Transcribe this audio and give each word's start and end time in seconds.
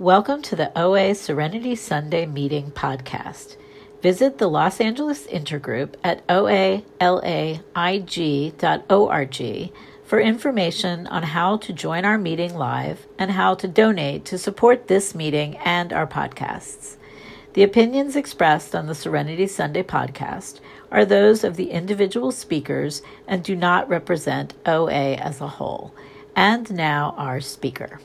Welcome 0.00 0.42
to 0.42 0.54
the 0.54 0.70
OA 0.78 1.12
Serenity 1.16 1.74
Sunday 1.74 2.24
Meeting 2.24 2.70
podcast. 2.70 3.56
Visit 4.00 4.38
the 4.38 4.46
Los 4.46 4.80
Angeles 4.80 5.26
Intergroup 5.26 5.96
at 6.04 6.24
oalaig.org 6.28 6.92
for 10.04 10.20
information 10.20 11.06
on 11.08 11.22
how 11.24 11.56
to 11.56 11.72
join 11.72 12.04
our 12.04 12.16
meeting 12.16 12.54
live 12.54 13.08
and 13.18 13.32
how 13.32 13.56
to 13.56 13.66
donate 13.66 14.24
to 14.26 14.38
support 14.38 14.86
this 14.86 15.16
meeting 15.16 15.56
and 15.56 15.92
our 15.92 16.06
podcasts. 16.06 16.94
The 17.54 17.64
opinions 17.64 18.14
expressed 18.14 18.76
on 18.76 18.86
the 18.86 18.94
Serenity 18.94 19.48
Sunday 19.48 19.82
podcast 19.82 20.60
are 20.92 21.04
those 21.04 21.42
of 21.42 21.56
the 21.56 21.72
individual 21.72 22.30
speakers 22.30 23.02
and 23.26 23.42
do 23.42 23.56
not 23.56 23.88
represent 23.88 24.54
OA 24.64 25.14
as 25.14 25.40
a 25.40 25.48
whole. 25.48 25.92
And 26.36 26.72
now, 26.72 27.16
our 27.18 27.40
speaker. 27.40 27.98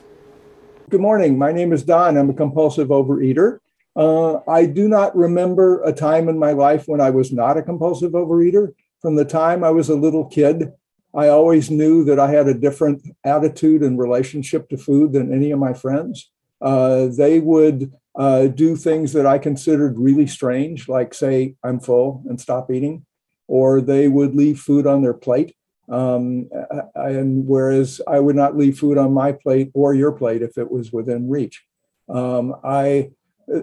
Good 0.90 1.00
morning. 1.00 1.38
My 1.38 1.50
name 1.50 1.72
is 1.72 1.82
Don. 1.82 2.18
I'm 2.18 2.28
a 2.28 2.34
compulsive 2.34 2.88
overeater. 2.88 3.58
Uh, 3.96 4.40
I 4.46 4.66
do 4.66 4.86
not 4.86 5.16
remember 5.16 5.82
a 5.82 5.94
time 5.94 6.28
in 6.28 6.38
my 6.38 6.52
life 6.52 6.84
when 6.86 7.00
I 7.00 7.08
was 7.08 7.32
not 7.32 7.56
a 7.56 7.62
compulsive 7.62 8.12
overeater. 8.12 8.74
From 9.00 9.16
the 9.16 9.24
time 9.24 9.64
I 9.64 9.70
was 9.70 9.88
a 9.88 9.94
little 9.94 10.26
kid, 10.26 10.72
I 11.14 11.28
always 11.28 11.70
knew 11.70 12.04
that 12.04 12.18
I 12.18 12.30
had 12.30 12.48
a 12.48 12.54
different 12.54 13.02
attitude 13.24 13.82
and 13.82 13.98
relationship 13.98 14.68
to 14.68 14.76
food 14.76 15.14
than 15.14 15.32
any 15.32 15.52
of 15.52 15.58
my 15.58 15.72
friends. 15.72 16.30
Uh, 16.60 17.06
they 17.06 17.40
would 17.40 17.90
uh, 18.14 18.48
do 18.48 18.76
things 18.76 19.14
that 19.14 19.26
I 19.26 19.38
considered 19.38 19.98
really 19.98 20.26
strange, 20.26 20.86
like 20.86 21.14
say, 21.14 21.54
I'm 21.64 21.80
full 21.80 22.22
and 22.28 22.38
stop 22.38 22.70
eating, 22.70 23.06
or 23.48 23.80
they 23.80 24.06
would 24.08 24.34
leave 24.34 24.60
food 24.60 24.86
on 24.86 25.00
their 25.00 25.14
plate. 25.14 25.56
Um, 25.88 26.48
and 26.94 27.46
whereas 27.46 28.00
I 28.06 28.20
would 28.20 28.36
not 28.36 28.56
leave 28.56 28.78
food 28.78 28.98
on 28.98 29.12
my 29.12 29.32
plate 29.32 29.70
or 29.74 29.94
your 29.94 30.12
plate 30.12 30.42
if 30.42 30.56
it 30.56 30.70
was 30.70 30.92
within 30.92 31.28
reach. 31.28 31.62
Um, 32.08 32.54
I 32.64 33.10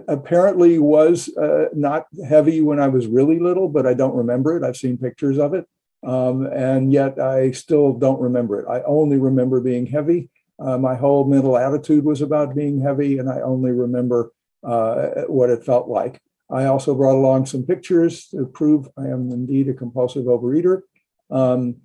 apparently 0.08 0.78
was 0.78 1.28
uh, 1.36 1.66
not 1.74 2.06
heavy 2.28 2.60
when 2.60 2.78
I 2.78 2.88
was 2.88 3.06
really 3.06 3.38
little, 3.38 3.68
but 3.68 3.86
I 3.86 3.94
don't 3.94 4.14
remember 4.14 4.56
it. 4.56 4.62
I've 4.62 4.76
seen 4.76 4.96
pictures 4.98 5.38
of 5.38 5.54
it. 5.54 5.66
Um, 6.04 6.46
and 6.46 6.92
yet 6.92 7.18
I 7.18 7.52
still 7.52 7.92
don't 7.92 8.20
remember 8.20 8.60
it. 8.60 8.66
I 8.68 8.82
only 8.82 9.18
remember 9.18 9.60
being 9.60 9.86
heavy. 9.86 10.30
Uh, 10.58 10.78
my 10.78 10.94
whole 10.94 11.24
mental 11.24 11.56
attitude 11.56 12.04
was 12.04 12.22
about 12.22 12.54
being 12.54 12.80
heavy, 12.80 13.18
and 13.18 13.28
I 13.28 13.40
only 13.40 13.72
remember 13.72 14.32
uh, 14.64 15.22
what 15.26 15.50
it 15.50 15.64
felt 15.64 15.88
like. 15.88 16.20
I 16.50 16.66
also 16.66 16.94
brought 16.94 17.16
along 17.16 17.46
some 17.46 17.64
pictures 17.64 18.28
to 18.28 18.46
prove 18.46 18.88
I 18.96 19.06
am 19.06 19.30
indeed 19.30 19.68
a 19.68 19.74
compulsive 19.74 20.24
overeater. 20.24 20.82
Um, 21.30 21.76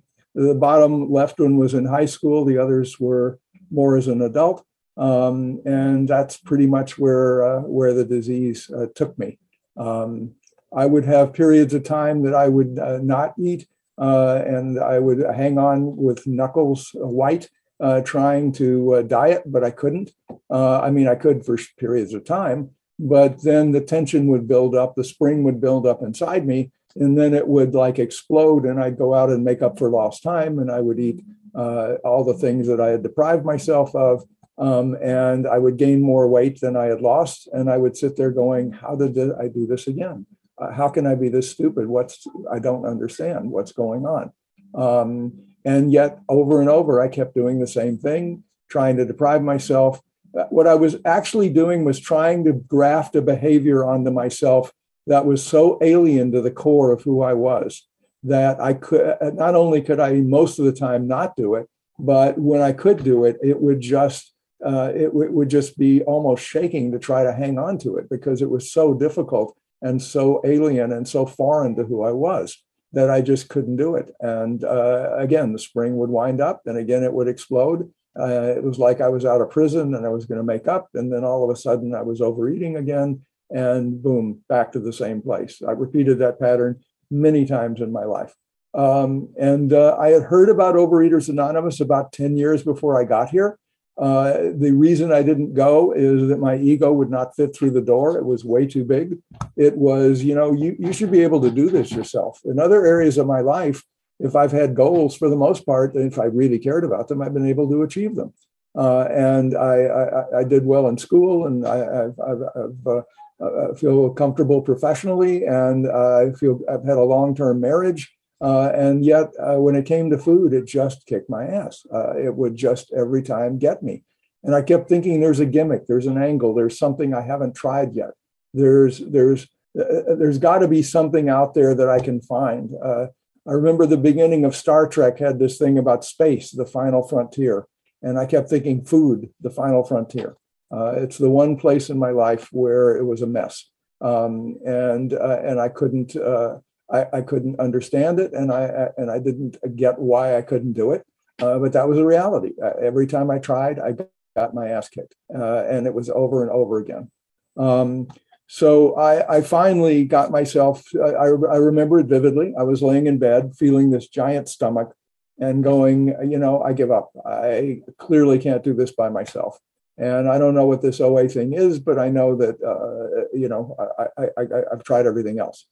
the 0.46 0.54
bottom 0.54 1.10
left 1.10 1.40
one 1.40 1.56
was 1.56 1.74
in 1.74 1.84
high 1.84 2.06
school, 2.06 2.44
the 2.44 2.58
others 2.58 3.00
were 3.00 3.38
more 3.70 3.96
as 3.96 4.06
an 4.06 4.22
adult. 4.22 4.64
Um, 4.96 5.60
and 5.64 6.08
that's 6.08 6.36
pretty 6.36 6.66
much 6.66 6.98
where, 6.98 7.42
uh, 7.44 7.60
where 7.62 7.94
the 7.94 8.04
disease 8.04 8.70
uh, 8.70 8.86
took 8.94 9.18
me. 9.18 9.38
Um, 9.76 10.32
I 10.74 10.86
would 10.86 11.04
have 11.04 11.32
periods 11.32 11.72
of 11.74 11.84
time 11.84 12.22
that 12.22 12.34
I 12.34 12.48
would 12.48 12.78
uh, 12.78 12.98
not 12.98 13.34
eat, 13.38 13.66
uh, 13.96 14.42
and 14.44 14.78
I 14.78 14.98
would 14.98 15.24
hang 15.34 15.58
on 15.58 15.96
with 15.96 16.26
knuckles 16.26 16.90
white, 16.94 17.48
uh, 17.80 18.00
trying 18.02 18.52
to 18.52 18.94
uh, 18.94 19.02
diet, 19.02 19.42
but 19.46 19.64
I 19.64 19.70
couldn't. 19.70 20.10
I 20.50 20.90
mean, 20.90 21.08
I 21.08 21.14
could 21.14 21.44
for 21.44 21.56
periods 21.78 22.12
of 22.12 22.24
time, 22.24 22.70
but 22.98 23.42
then 23.42 23.72
the 23.72 23.80
tension 23.80 24.26
would 24.28 24.48
build 24.48 24.74
up, 24.74 24.94
the 24.94 25.04
spring 25.04 25.42
would 25.44 25.60
build 25.60 25.86
up 25.86 26.02
inside 26.02 26.46
me, 26.46 26.72
and 26.98 27.16
then 27.16 27.32
it 27.32 27.46
would 27.46 27.74
like 27.74 27.98
explode 27.98 28.64
and 28.64 28.82
i'd 28.82 28.98
go 28.98 29.14
out 29.14 29.30
and 29.30 29.44
make 29.44 29.62
up 29.62 29.78
for 29.78 29.90
lost 29.90 30.22
time 30.22 30.58
and 30.58 30.70
i 30.70 30.80
would 30.80 30.98
eat 30.98 31.22
uh, 31.54 31.94
all 32.04 32.24
the 32.24 32.34
things 32.34 32.66
that 32.66 32.80
i 32.80 32.88
had 32.88 33.02
deprived 33.02 33.44
myself 33.44 33.94
of 33.94 34.24
um, 34.58 34.96
and 35.02 35.46
i 35.46 35.58
would 35.58 35.76
gain 35.76 36.02
more 36.02 36.28
weight 36.28 36.60
than 36.60 36.76
i 36.76 36.84
had 36.84 37.00
lost 37.00 37.48
and 37.52 37.70
i 37.70 37.76
would 37.76 37.96
sit 37.96 38.16
there 38.16 38.30
going 38.30 38.72
how 38.72 38.94
did 38.94 39.16
i 39.32 39.48
do 39.48 39.66
this 39.66 39.86
again? 39.86 40.26
Uh, 40.58 40.72
how 40.72 40.88
can 40.88 41.06
i 41.06 41.14
be 41.14 41.28
this 41.28 41.50
stupid? 41.50 41.86
What's 41.86 42.26
i 42.52 42.58
don't 42.58 42.84
understand 42.84 43.50
what's 43.50 43.72
going 43.72 44.04
on. 44.06 44.32
Um, 44.74 45.32
and 45.64 45.92
yet 45.92 46.20
over 46.28 46.60
and 46.60 46.68
over 46.68 47.00
i 47.00 47.08
kept 47.08 47.34
doing 47.34 47.58
the 47.58 47.66
same 47.66 47.98
thing 47.98 48.44
trying 48.68 48.96
to 48.98 49.06
deprive 49.06 49.42
myself. 49.42 50.00
Uh, 50.38 50.44
what 50.50 50.66
i 50.66 50.74
was 50.74 50.96
actually 51.04 51.48
doing 51.48 51.84
was 51.84 51.98
trying 51.98 52.44
to 52.44 52.52
graft 52.52 53.16
a 53.16 53.22
behavior 53.22 53.84
onto 53.84 54.10
myself 54.10 54.72
that 55.08 55.26
was 55.26 55.44
so 55.44 55.78
alien 55.82 56.30
to 56.32 56.40
the 56.40 56.50
core 56.50 56.92
of 56.92 57.02
who 57.02 57.22
I 57.22 57.34
was 57.34 57.86
that 58.22 58.60
I 58.60 58.74
could 58.74 59.16
not 59.34 59.54
only 59.54 59.80
could 59.80 60.00
I 60.00 60.12
most 60.20 60.58
of 60.58 60.64
the 60.64 60.72
time 60.72 61.06
not 61.06 61.36
do 61.36 61.54
it, 61.54 61.68
but 61.98 62.38
when 62.38 62.60
I 62.60 62.72
could 62.72 63.02
do 63.02 63.24
it, 63.24 63.36
it 63.42 63.60
would 63.60 63.80
just 63.80 64.32
uh, 64.64 64.92
it, 64.94 65.06
w- 65.06 65.30
would 65.30 65.48
just 65.48 65.78
be 65.78 66.02
almost 66.02 66.44
shaking 66.44 66.90
to 66.92 66.98
try 66.98 67.22
to 67.22 67.32
hang 67.32 67.58
on 67.58 67.78
to 67.78 67.96
it 67.96 68.08
because 68.10 68.42
it 68.42 68.50
was 68.50 68.72
so 68.72 68.92
difficult 68.92 69.56
and 69.82 70.02
so 70.02 70.40
alien 70.44 70.92
and 70.92 71.06
so 71.06 71.24
foreign 71.24 71.76
to 71.76 71.84
who 71.84 72.02
I 72.02 72.10
was 72.10 72.60
that 72.92 73.10
I 73.10 73.20
just 73.20 73.48
couldn't 73.48 73.76
do 73.76 73.94
it. 73.94 74.10
And 74.20 74.64
uh, 74.64 75.14
again, 75.16 75.52
the 75.52 75.58
spring 75.58 75.96
would 75.98 76.10
wind 76.10 76.40
up, 76.40 76.62
and 76.66 76.76
again 76.76 77.04
it 77.04 77.12
would 77.12 77.28
explode. 77.28 77.92
Uh, 78.18 78.54
it 78.56 78.64
was 78.64 78.78
like 78.78 79.00
I 79.00 79.08
was 79.08 79.24
out 79.24 79.40
of 79.40 79.50
prison 79.50 79.94
and 79.94 80.04
I 80.04 80.08
was 80.08 80.26
going 80.26 80.38
to 80.38 80.44
make 80.44 80.66
up, 80.66 80.88
and 80.94 81.12
then 81.12 81.24
all 81.24 81.44
of 81.44 81.50
a 81.50 81.60
sudden 81.60 81.94
I 81.94 82.02
was 82.02 82.20
overeating 82.20 82.76
again, 82.76 83.24
and 83.50 84.02
boom, 84.02 84.40
back 84.48 84.72
to 84.72 84.80
the 84.80 84.92
same 84.92 85.22
place. 85.22 85.62
I 85.66 85.72
repeated 85.72 86.18
that 86.18 86.40
pattern 86.40 86.80
many 87.10 87.46
times 87.46 87.80
in 87.80 87.92
my 87.92 88.04
life. 88.04 88.34
Um, 88.74 89.30
and 89.38 89.72
uh, 89.72 89.96
I 89.98 90.10
had 90.10 90.24
heard 90.24 90.48
about 90.48 90.74
Overeaters 90.74 91.28
Anonymous 91.28 91.80
about 91.80 92.12
10 92.12 92.36
years 92.36 92.62
before 92.62 93.00
I 93.00 93.04
got 93.04 93.30
here. 93.30 93.58
Uh, 93.96 94.52
the 94.54 94.70
reason 94.70 95.10
I 95.10 95.22
didn't 95.22 95.54
go 95.54 95.92
is 95.92 96.28
that 96.28 96.38
my 96.38 96.56
ego 96.56 96.92
would 96.92 97.10
not 97.10 97.34
fit 97.34 97.56
through 97.56 97.72
the 97.72 97.80
door. 97.80 98.16
It 98.16 98.24
was 98.24 98.44
way 98.44 98.66
too 98.66 98.84
big. 98.84 99.18
It 99.56 99.76
was, 99.76 100.22
you 100.22 100.34
know, 100.34 100.52
you, 100.52 100.76
you 100.78 100.92
should 100.92 101.10
be 101.10 101.22
able 101.22 101.40
to 101.40 101.50
do 101.50 101.68
this 101.68 101.90
yourself. 101.90 102.40
In 102.44 102.60
other 102.60 102.86
areas 102.86 103.18
of 103.18 103.26
my 103.26 103.40
life, 103.40 103.82
if 104.20 104.36
I've 104.36 104.52
had 104.52 104.76
goals 104.76 105.16
for 105.16 105.28
the 105.28 105.36
most 105.36 105.66
part, 105.66 105.96
if 105.96 106.18
I 106.18 106.24
really 106.24 106.58
cared 106.58 106.84
about 106.84 107.08
them, 107.08 107.22
I've 107.22 107.34
been 107.34 107.48
able 107.48 107.68
to 107.70 107.82
achieve 107.82 108.14
them. 108.14 108.32
Uh, 108.76 109.08
and 109.10 109.56
I, 109.56 109.86
I, 109.86 110.38
I, 110.40 110.44
did 110.44 110.64
well 110.64 110.86
in 110.88 110.98
school, 110.98 111.46
and 111.46 111.66
I, 111.66 111.78
have 111.78 113.04
uh, 113.40 113.46
uh, 113.46 113.74
feel 113.74 114.10
comfortable 114.10 114.60
professionally, 114.60 115.44
and 115.44 115.86
I 115.88 116.32
feel 116.32 116.60
I've 116.68 116.84
had 116.84 116.96
a 116.96 117.04
long-term 117.04 117.60
marriage. 117.60 118.12
Uh, 118.40 118.70
and 118.74 119.04
yet, 119.04 119.28
uh, 119.40 119.56
when 119.56 119.76
it 119.76 119.86
came 119.86 120.10
to 120.10 120.18
food, 120.18 120.52
it 120.52 120.66
just 120.66 121.06
kicked 121.06 121.30
my 121.30 121.44
ass. 121.44 121.84
It 122.16 122.34
would 122.34 122.56
just 122.56 122.92
every 122.92 123.22
time 123.22 123.58
get 123.58 123.82
me. 123.82 124.04
And 124.42 124.54
I 124.54 124.62
kept 124.62 124.88
thinking, 124.88 125.20
there's 125.20 125.40
a 125.40 125.46
gimmick, 125.46 125.86
there's 125.86 126.06
an 126.06 126.20
angle, 126.20 126.54
there's 126.54 126.78
something 126.78 127.14
I 127.14 127.22
haven't 127.22 127.54
tried 127.54 127.94
yet. 127.94 128.10
There's 128.54 128.98
there's 128.98 129.46
there's 129.74 130.38
got 130.38 130.58
to 130.58 130.68
be 130.68 130.82
something 130.82 131.28
out 131.28 131.54
there 131.54 131.74
that 131.74 131.88
I 131.88 132.00
can 132.00 132.20
find. 132.20 132.70
I 132.84 133.52
remember 133.52 133.86
the 133.86 133.96
beginning 133.96 134.44
of 134.44 134.54
Star 134.54 134.86
Trek 134.88 135.18
had 135.18 135.38
this 135.38 135.58
thing 135.58 135.78
about 135.78 136.04
space, 136.04 136.50
the 136.50 136.66
final 136.66 137.06
frontier, 137.06 137.66
and 138.02 138.18
I 138.18 138.26
kept 138.26 138.50
thinking 138.50 138.84
food, 138.84 139.30
the 139.40 139.50
final 139.50 139.84
frontier. 139.84 140.36
Uh, 140.70 140.94
it's 140.96 141.18
the 141.18 141.30
one 141.30 141.56
place 141.56 141.90
in 141.90 141.98
my 141.98 142.10
life 142.10 142.48
where 142.52 142.96
it 142.96 143.04
was 143.04 143.22
a 143.22 143.26
mess, 143.26 143.64
um, 144.00 144.56
and 144.66 145.12
uh, 145.14 145.40
and 145.42 145.60
I 145.60 145.68
couldn't 145.68 146.14
uh, 146.14 146.58
I, 146.92 147.06
I, 147.12 147.20
couldn't 147.22 147.58
understand 147.58 148.20
it, 148.20 148.32
and 148.32 148.52
I 148.52 148.88
and 148.96 149.10
I 149.10 149.18
didn't 149.18 149.56
get 149.76 149.98
why 149.98 150.36
I 150.36 150.42
couldn't 150.42 150.74
do 150.74 150.92
it. 150.92 151.04
Uh, 151.40 151.58
but 151.58 151.72
that 151.72 151.88
was 151.88 151.98
a 151.98 152.04
reality. 152.04 152.52
Uh, 152.62 152.72
every 152.82 153.06
time 153.06 153.30
I 153.30 153.38
tried, 153.38 153.78
I 153.78 153.94
got 154.36 154.54
my 154.54 154.68
ass 154.68 154.88
kicked, 154.88 155.14
uh, 155.34 155.64
and 155.64 155.86
it 155.86 155.94
was 155.94 156.10
over 156.10 156.42
and 156.42 156.50
over 156.50 156.78
again. 156.78 157.10
Um, 157.56 158.08
so 158.46 158.94
I, 158.96 159.36
I, 159.36 159.40
finally 159.42 160.04
got 160.04 160.30
myself. 160.30 160.84
I, 160.94 161.26
I 161.26 161.56
remember 161.58 161.98
it 162.00 162.06
vividly. 162.06 162.54
I 162.58 162.62
was 162.62 162.82
laying 162.82 163.06
in 163.06 163.18
bed, 163.18 163.52
feeling 163.56 163.90
this 163.90 164.08
giant 164.08 164.48
stomach, 164.48 164.94
and 165.38 165.62
going, 165.62 166.16
you 166.30 166.38
know, 166.38 166.62
I 166.62 166.72
give 166.72 166.90
up. 166.90 167.10
I 167.26 167.82
clearly 167.98 168.38
can't 168.38 168.64
do 168.64 168.74
this 168.74 168.90
by 168.90 169.10
myself. 169.10 169.58
And 169.98 170.28
I 170.28 170.38
don't 170.38 170.54
know 170.54 170.66
what 170.66 170.80
this 170.80 171.00
OA 171.00 171.28
thing 171.28 171.54
is, 171.54 171.80
but 171.80 171.98
I 171.98 172.08
know 172.08 172.36
that 172.36 172.56
uh, 172.62 173.26
you 173.36 173.48
know 173.48 173.76
I, 173.98 174.22
I, 174.22 174.26
I, 174.38 174.62
I've 174.72 174.84
tried 174.84 175.06
everything 175.06 175.40
else. 175.40 175.66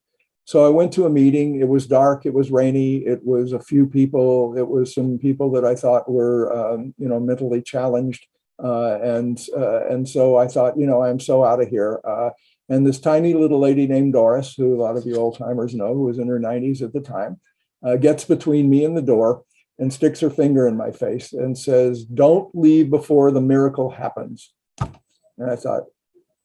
So 0.44 0.64
I 0.64 0.68
went 0.68 0.92
to 0.92 1.06
a 1.06 1.10
meeting. 1.10 1.60
It 1.60 1.68
was 1.68 1.86
dark. 1.86 2.26
It 2.26 2.34
was 2.34 2.50
rainy. 2.50 2.98
It 2.98 3.24
was 3.24 3.52
a 3.52 3.60
few 3.60 3.86
people. 3.86 4.56
It 4.56 4.66
was 4.66 4.94
some 4.94 5.18
people 5.18 5.50
that 5.52 5.64
I 5.64 5.74
thought 5.74 6.10
were 6.10 6.52
um, 6.52 6.94
you 6.98 7.08
know 7.08 7.20
mentally 7.20 7.62
challenged, 7.62 8.26
uh, 8.62 8.98
and 9.00 9.40
uh, 9.56 9.86
and 9.86 10.08
so 10.08 10.36
I 10.36 10.48
thought 10.48 10.78
you 10.78 10.86
know 10.86 11.02
I'm 11.02 11.20
so 11.20 11.44
out 11.44 11.62
of 11.62 11.68
here. 11.68 12.00
Uh, 12.04 12.30
and 12.68 12.84
this 12.84 12.98
tiny 12.98 13.34
little 13.34 13.60
lady 13.60 13.86
named 13.86 14.14
Doris, 14.14 14.54
who 14.54 14.74
a 14.74 14.82
lot 14.82 14.96
of 14.96 15.06
you 15.06 15.16
old 15.16 15.38
timers 15.38 15.74
know, 15.74 15.94
who 15.94 16.02
was 16.02 16.18
in 16.18 16.26
her 16.26 16.40
90s 16.40 16.82
at 16.82 16.92
the 16.92 17.00
time, 17.00 17.40
uh, 17.84 17.94
gets 17.94 18.24
between 18.24 18.68
me 18.68 18.84
and 18.84 18.96
the 18.96 19.02
door 19.02 19.44
and 19.78 19.92
sticks 19.92 20.20
her 20.20 20.30
finger 20.30 20.66
in 20.66 20.76
my 20.76 20.90
face 20.90 21.32
and 21.32 21.56
says, 21.56 22.04
Don't 22.04 22.54
leave 22.54 22.90
before 22.90 23.30
the 23.30 23.40
miracle 23.40 23.90
happens. 23.90 24.52
And 24.80 25.50
I 25.50 25.56
thought, 25.56 25.84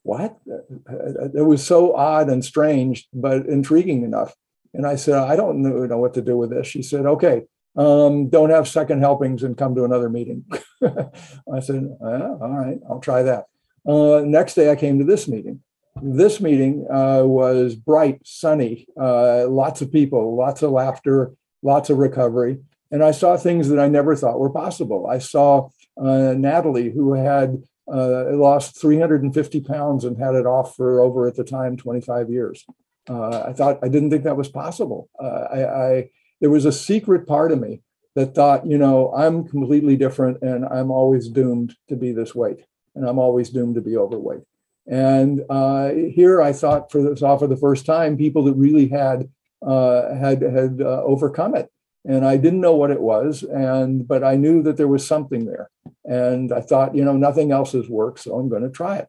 What? 0.03 0.37
It 0.47 1.45
was 1.45 1.65
so 1.65 1.95
odd 1.95 2.29
and 2.29 2.43
strange, 2.43 3.07
but 3.13 3.45
intriguing 3.45 4.03
enough. 4.03 4.35
And 4.73 4.85
I 4.85 4.95
said, 4.95 5.15
I 5.15 5.35
don't 5.35 5.61
know, 5.61 5.97
what 5.97 6.13
to 6.15 6.21
do 6.21 6.37
with 6.37 6.49
this. 6.49 6.67
She 6.67 6.81
said, 6.81 7.05
Okay, 7.05 7.43
um, 7.75 8.29
don't 8.29 8.49
have 8.49 8.67
second 8.67 8.99
helpings 8.99 9.43
and 9.43 9.57
come 9.57 9.75
to 9.75 9.85
another 9.85 10.09
meeting. 10.09 10.45
I 10.83 11.59
said, 11.61 11.89
all 12.01 12.37
right, 12.49 12.79
I'll 12.89 12.99
try 12.99 13.23
that. 13.23 13.45
Uh, 13.87 14.21
next 14.25 14.55
day, 14.55 14.69
I 14.69 14.75
came 14.75 14.99
to 14.99 15.05
this 15.05 15.27
meeting. 15.27 15.61
This 16.01 16.39
meeting 16.39 16.85
uh, 16.91 17.23
was 17.23 17.75
bright, 17.75 18.21
sunny, 18.23 18.87
uh, 18.99 19.47
lots 19.47 19.81
of 19.81 19.91
people, 19.91 20.35
lots 20.35 20.61
of 20.61 20.71
laughter, 20.71 21.33
lots 21.61 21.89
of 21.89 21.97
recovery. 21.97 22.59
And 22.91 23.03
I 23.03 23.11
saw 23.11 23.37
things 23.37 23.69
that 23.69 23.79
I 23.79 23.87
never 23.87 24.15
thought 24.15 24.39
were 24.39 24.49
possible. 24.49 25.07
I 25.07 25.17
saw 25.17 25.69
uh, 25.97 26.33
Natalie, 26.37 26.91
who 26.91 27.13
had 27.13 27.63
uh, 27.91 28.31
lost 28.31 28.79
350 28.79 29.61
pounds 29.61 30.03
and 30.03 30.17
had 30.17 30.35
it 30.35 30.45
off 30.45 30.75
for 30.75 31.01
over 31.01 31.27
at 31.27 31.35
the 31.35 31.43
time 31.43 31.77
25 31.77 32.29
years. 32.29 32.65
Uh, 33.09 33.43
I 33.47 33.53
thought 33.53 33.79
I 33.81 33.87
didn't 33.87 34.11
think 34.11 34.23
that 34.23 34.37
was 34.37 34.49
possible. 34.49 35.09
Uh, 35.21 35.47
I, 35.51 35.65
I, 35.65 36.09
there 36.39 36.49
was 36.49 36.65
a 36.65 36.71
secret 36.71 37.27
part 37.27 37.51
of 37.51 37.59
me 37.59 37.81
that 38.15 38.35
thought, 38.35 38.65
you 38.65 38.77
know, 38.77 39.13
I'm 39.13 39.47
completely 39.47 39.95
different 39.95 40.41
and 40.41 40.65
I'm 40.65 40.91
always 40.91 41.29
doomed 41.29 41.75
to 41.87 41.95
be 41.95 42.11
this 42.11 42.35
weight, 42.35 42.65
and 42.93 43.07
I'm 43.07 43.19
always 43.19 43.49
doomed 43.49 43.75
to 43.75 43.81
be 43.81 43.97
overweight. 43.97 44.41
And 44.87 45.43
uh, 45.49 45.89
here 45.91 46.41
I 46.41 46.53
thought 46.53 46.91
for 46.91 47.15
saw 47.15 47.37
for 47.37 47.47
the 47.47 47.57
first 47.57 47.85
time 47.85 48.17
people 48.17 48.43
that 48.43 48.53
really 48.53 48.87
had 48.87 49.29
uh, 49.65 50.13
had 50.15 50.41
had 50.41 50.81
uh, 50.81 51.03
overcome 51.03 51.55
it 51.55 51.71
and 52.05 52.25
I 52.25 52.37
didn't 52.37 52.61
know 52.61 52.75
what 52.75 52.91
it 52.91 53.01
was, 53.01 53.43
and 53.43 54.07
but 54.07 54.23
I 54.23 54.35
knew 54.35 54.63
that 54.63 54.77
there 54.77 54.87
was 54.87 55.05
something 55.05 55.45
there, 55.45 55.69
and 56.03 56.51
I 56.51 56.61
thought, 56.61 56.95
you 56.95 57.05
know, 57.05 57.15
nothing 57.15 57.51
else 57.51 57.73
has 57.73 57.89
worked, 57.89 58.19
so 58.19 58.37
I'm 58.37 58.49
going 58.49 58.63
to 58.63 58.69
try 58.69 58.97
it. 58.97 59.07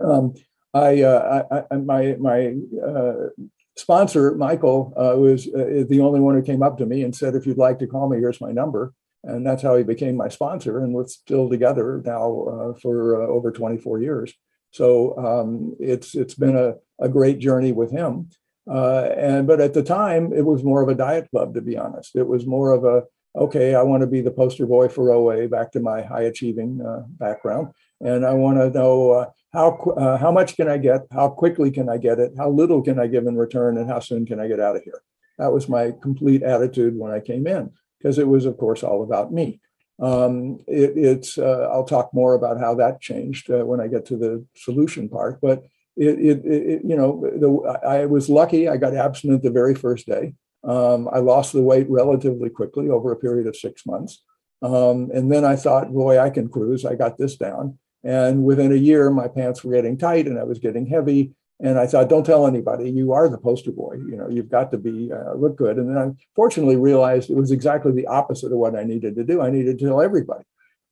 Um, 0.00 0.34
I, 0.74 1.02
uh, 1.02 1.64
I, 1.70 1.76
my 1.76 2.16
my 2.18 2.54
uh, 2.86 3.28
sponsor 3.76 4.34
Michael 4.34 4.92
uh, 4.96 5.16
was 5.18 5.48
uh, 5.48 5.84
the 5.88 6.00
only 6.00 6.20
one 6.20 6.34
who 6.34 6.42
came 6.42 6.62
up 6.62 6.78
to 6.78 6.86
me 6.86 7.02
and 7.02 7.14
said, 7.14 7.34
"If 7.34 7.46
you'd 7.46 7.58
like 7.58 7.78
to 7.80 7.86
call 7.86 8.08
me, 8.08 8.18
here's 8.18 8.40
my 8.40 8.52
number." 8.52 8.92
And 9.24 9.44
that's 9.44 9.62
how 9.62 9.76
he 9.76 9.82
became 9.82 10.16
my 10.16 10.28
sponsor, 10.28 10.78
and 10.78 10.92
we're 10.92 11.06
still 11.06 11.50
together 11.50 12.00
now 12.04 12.44
uh, 12.44 12.78
for 12.80 13.22
uh, 13.22 13.26
over 13.26 13.50
24 13.50 14.00
years. 14.00 14.32
So 14.70 15.16
um, 15.18 15.76
it's 15.80 16.14
it's 16.14 16.34
been 16.34 16.56
a, 16.56 16.74
a 17.00 17.08
great 17.08 17.38
journey 17.38 17.72
with 17.72 17.90
him. 17.90 18.28
Uh, 18.70 19.08
and 19.16 19.46
but 19.46 19.60
at 19.60 19.74
the 19.74 19.82
time, 19.82 20.32
it 20.32 20.44
was 20.44 20.62
more 20.62 20.82
of 20.82 20.88
a 20.88 20.94
diet 20.94 21.28
club, 21.30 21.54
to 21.54 21.60
be 21.60 21.76
honest. 21.76 22.16
It 22.16 22.26
was 22.26 22.46
more 22.46 22.72
of 22.72 22.84
a 22.84 23.04
okay, 23.36 23.74
I 23.74 23.82
want 23.82 24.00
to 24.00 24.06
be 24.06 24.20
the 24.20 24.30
poster 24.30 24.66
boy 24.66 24.88
for 24.88 25.10
OA, 25.10 25.48
back 25.48 25.72
to 25.72 25.80
my 25.80 26.02
high 26.02 26.22
achieving 26.22 26.80
uh, 26.84 27.02
background, 27.06 27.72
and 28.00 28.26
I 28.26 28.32
want 28.32 28.58
to 28.58 28.70
know 28.70 29.10
uh, 29.12 29.30
how 29.52 29.70
uh, 29.96 30.18
how 30.18 30.30
much 30.30 30.56
can 30.56 30.68
I 30.68 30.78
get, 30.78 31.02
how 31.12 31.28
quickly 31.28 31.70
can 31.70 31.88
I 31.88 31.98
get 31.98 32.18
it, 32.18 32.32
how 32.36 32.50
little 32.50 32.82
can 32.82 32.98
I 32.98 33.06
give 33.06 33.26
in 33.26 33.36
return, 33.36 33.78
and 33.78 33.88
how 33.88 34.00
soon 34.00 34.26
can 34.26 34.40
I 34.40 34.48
get 34.48 34.60
out 34.60 34.76
of 34.76 34.82
here. 34.82 35.02
That 35.38 35.52
was 35.52 35.68
my 35.68 35.92
complete 36.02 36.42
attitude 36.42 36.98
when 36.98 37.12
I 37.12 37.20
came 37.20 37.46
in, 37.46 37.70
because 37.98 38.18
it 38.18 38.28
was, 38.28 38.44
of 38.44 38.58
course, 38.58 38.82
all 38.82 39.02
about 39.02 39.32
me. 39.32 39.60
Um, 40.00 40.58
it, 40.66 40.96
it's 40.96 41.38
uh, 41.38 41.68
I'll 41.72 41.84
talk 41.84 42.12
more 42.12 42.34
about 42.34 42.60
how 42.60 42.74
that 42.76 43.00
changed 43.00 43.50
uh, 43.50 43.64
when 43.64 43.80
I 43.80 43.88
get 43.88 44.04
to 44.06 44.16
the 44.16 44.44
solution 44.56 45.08
part, 45.08 45.40
but 45.40 45.64
it, 45.98 46.18
it, 46.18 46.46
it 46.46 46.82
you 46.84 46.96
know, 46.96 47.20
the, 47.22 47.78
I 47.86 48.06
was 48.06 48.28
lucky. 48.28 48.68
I 48.68 48.76
got 48.76 48.94
abstinent 48.94 49.42
the 49.42 49.50
very 49.50 49.74
first 49.74 50.06
day. 50.06 50.34
Um, 50.64 51.08
I 51.12 51.18
lost 51.18 51.52
the 51.52 51.62
weight 51.62 51.86
relatively 51.88 52.50
quickly 52.50 52.88
over 52.88 53.12
a 53.12 53.16
period 53.16 53.46
of 53.46 53.56
six 53.56 53.84
months. 53.84 54.22
Um, 54.62 55.10
and 55.12 55.30
then 55.30 55.44
I 55.44 55.56
thought, 55.56 55.92
boy, 55.92 56.18
I 56.18 56.30
can 56.30 56.48
cruise. 56.48 56.84
I 56.84 56.94
got 56.94 57.18
this 57.18 57.36
down. 57.36 57.78
And 58.04 58.44
within 58.44 58.72
a 58.72 58.76
year, 58.76 59.10
my 59.10 59.28
pants 59.28 59.62
were 59.62 59.72
getting 59.72 59.98
tight 59.98 60.26
and 60.26 60.38
I 60.38 60.44
was 60.44 60.58
getting 60.58 60.86
heavy. 60.86 61.32
And 61.60 61.78
I 61.78 61.88
thought, 61.88 62.08
don't 62.08 62.24
tell 62.24 62.46
anybody. 62.46 62.90
You 62.90 63.12
are 63.12 63.28
the 63.28 63.38
poster 63.38 63.72
boy. 63.72 63.94
You 63.94 64.16
know, 64.16 64.28
you've 64.28 64.48
got 64.48 64.70
to 64.70 64.78
be 64.78 65.10
uh, 65.12 65.34
look 65.34 65.56
good. 65.56 65.76
And 65.76 65.88
then 65.88 65.98
I 65.98 66.10
fortunately 66.36 66.76
realized 66.76 67.30
it 67.30 67.36
was 67.36 67.50
exactly 67.50 67.90
the 67.90 68.06
opposite 68.06 68.52
of 68.52 68.58
what 68.58 68.76
I 68.76 68.84
needed 68.84 69.16
to 69.16 69.24
do. 69.24 69.42
I 69.42 69.50
needed 69.50 69.78
to 69.78 69.86
tell 69.86 70.00
everybody 70.00 70.44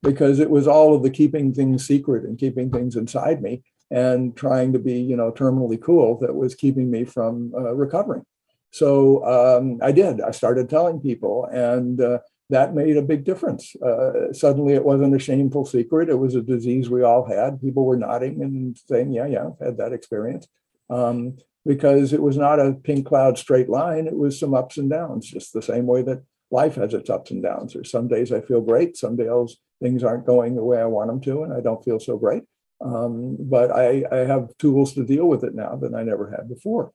because 0.03 0.39
it 0.39 0.49
was 0.49 0.67
all 0.67 0.93
of 0.93 1.03
the 1.03 1.09
keeping 1.09 1.53
things 1.53 1.87
secret 1.87 2.25
and 2.25 2.37
keeping 2.37 2.69
things 2.69 2.97
inside 2.97 3.41
me 3.41 3.63
and 3.89 4.35
trying 4.35 4.73
to 4.73 4.79
be, 4.79 4.99
you 4.99 5.15
know, 5.15 5.31
terminally 5.31 5.81
cool 5.81 6.17
that 6.19 6.35
was 6.35 6.55
keeping 6.55 6.91
me 6.91 7.05
from 7.05 7.53
uh, 7.55 7.73
recovering. 7.73 8.25
So 8.71 9.25
um, 9.25 9.79
I 9.81 9.91
did. 9.91 10.21
I 10.21 10.31
started 10.31 10.69
telling 10.69 10.99
people, 10.99 11.45
and 11.45 11.99
uh, 12.01 12.19
that 12.49 12.75
made 12.75 12.97
a 12.97 13.01
big 13.01 13.23
difference. 13.23 13.75
Uh, 13.77 14.33
suddenly, 14.33 14.73
it 14.73 14.85
wasn't 14.85 15.15
a 15.15 15.19
shameful 15.19 15.65
secret. 15.65 16.09
It 16.09 16.15
was 16.19 16.35
a 16.35 16.41
disease 16.41 16.89
we 16.89 17.03
all 17.03 17.25
had. 17.25 17.61
People 17.61 17.85
were 17.85 17.97
nodding 17.97 18.41
and 18.41 18.77
saying, 18.87 19.11
"Yeah, 19.11 19.27
yeah, 19.27 19.47
I've 19.47 19.65
had 19.65 19.77
that 19.77 19.93
experience." 19.93 20.47
Um, 20.89 21.37
because 21.65 22.13
it 22.13 22.21
was 22.21 22.37
not 22.37 22.59
a 22.59 22.73
pink 22.73 23.05
cloud 23.05 23.37
straight 23.37 23.67
line. 23.67 24.07
It 24.07 24.15
was 24.15 24.39
some 24.39 24.53
ups 24.53 24.77
and 24.77 24.89
downs, 24.89 25.29
just 25.29 25.51
the 25.51 25.61
same 25.61 25.85
way 25.85 26.01
that 26.03 26.23
life 26.49 26.75
has 26.75 26.93
its 26.93 27.09
ups 27.09 27.31
and 27.31 27.43
downs. 27.43 27.73
There's 27.73 27.91
some 27.91 28.07
days 28.07 28.31
I 28.31 28.39
feel 28.39 28.61
great, 28.61 28.95
some 28.95 29.17
days 29.17 29.57
things 29.81 30.03
aren't 30.03 30.25
going 30.25 30.55
the 30.55 30.63
way 30.63 30.79
I 30.79 30.85
want 30.85 31.09
them 31.09 31.21
to, 31.21 31.43
and 31.43 31.53
I 31.53 31.59
don't 31.59 31.83
feel 31.83 31.99
so 31.99 32.17
great. 32.17 32.43
Um, 32.79 33.37
but 33.39 33.71
I, 33.71 34.03
I, 34.11 34.17
have 34.17 34.55
tools 34.59 34.93
to 34.93 35.03
deal 35.03 35.25
with 35.25 35.43
it 35.43 35.55
now 35.55 35.75
that 35.77 35.95
I 35.95 36.03
never 36.03 36.29
had 36.29 36.47
before. 36.47 36.91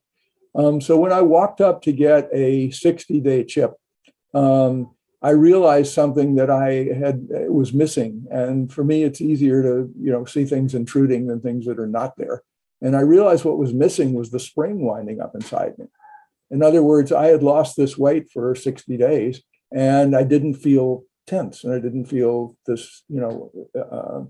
Um, 0.55 0.81
so 0.81 0.97
when 0.97 1.13
I 1.13 1.23
walked 1.23 1.61
up 1.61 1.83
to 1.83 1.93
get 1.93 2.29
a 2.33 2.71
60 2.71 3.21
day 3.21 3.43
chip, 3.45 3.73
um, 4.33 4.95
I 5.23 5.31
realized 5.31 5.93
something 5.93 6.35
that 6.35 6.51
I 6.51 6.89
had 6.99 7.29
uh, 7.35 7.53
was 7.53 7.73
missing. 7.73 8.27
And 8.31 8.73
for 8.73 8.83
me, 8.83 9.05
it's 9.05 9.21
easier 9.21 9.63
to 9.63 9.91
you 9.99 10.11
know 10.11 10.25
see 10.25 10.45
things 10.45 10.75
intruding 10.75 11.27
than 11.29 11.41
things 11.41 11.67
that 11.67 11.79
are 11.79 11.87
not 11.87 12.17
there. 12.17 12.43
And 12.81 12.97
I 12.97 13.01
realized 13.01 13.45
what 13.45 13.59
was 13.59 13.73
missing 13.73 14.15
was 14.15 14.31
the 14.31 14.41
spring 14.41 14.85
winding 14.85 15.21
up 15.21 15.35
inside 15.35 15.79
me. 15.79 15.87
In 16.51 16.63
other 16.63 16.83
words, 16.83 17.13
I 17.13 17.27
had 17.27 17.43
lost 17.43 17.77
this 17.77 17.97
weight 17.97 18.31
for 18.33 18.55
60 18.55 18.97
days, 18.97 19.41
and 19.73 20.17
I 20.17 20.25
didn't 20.25 20.55
feel 20.55 21.05
tense, 21.27 21.63
and 21.63 21.73
I 21.73 21.79
didn't 21.79 22.07
feel 22.07 22.57
this 22.67 23.05
you 23.09 23.21
know 23.21 23.53
uh, 23.79 24.25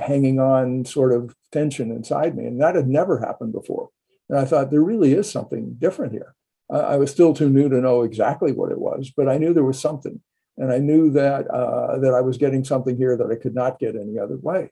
hanging 0.00 0.40
on 0.40 0.84
sort 0.84 1.12
of 1.12 1.34
tension 1.50 1.90
inside 1.90 2.36
me. 2.36 2.44
And 2.46 2.60
that 2.60 2.74
had 2.74 2.88
never 2.88 3.18
happened 3.18 3.52
before. 3.52 3.90
And 4.28 4.38
I 4.38 4.44
thought 4.44 4.70
there 4.70 4.82
really 4.82 5.12
is 5.12 5.30
something 5.30 5.74
different 5.78 6.12
here. 6.12 6.34
I 6.70 6.96
was 6.96 7.10
still 7.10 7.34
too 7.34 7.50
new 7.50 7.68
to 7.68 7.80
know 7.82 8.02
exactly 8.02 8.52
what 8.52 8.72
it 8.72 8.78
was, 8.78 9.12
but 9.14 9.28
I 9.28 9.36
knew 9.36 9.52
there 9.52 9.62
was 9.62 9.78
something. 9.78 10.20
And 10.56 10.72
I 10.72 10.78
knew 10.78 11.10
that 11.10 11.46
uh, 11.50 11.98
that 11.98 12.14
I 12.14 12.20
was 12.20 12.38
getting 12.38 12.64
something 12.64 12.96
here 12.96 13.16
that 13.16 13.30
I 13.30 13.36
could 13.36 13.54
not 13.54 13.78
get 13.78 13.96
any 13.96 14.18
other 14.18 14.36
way. 14.36 14.70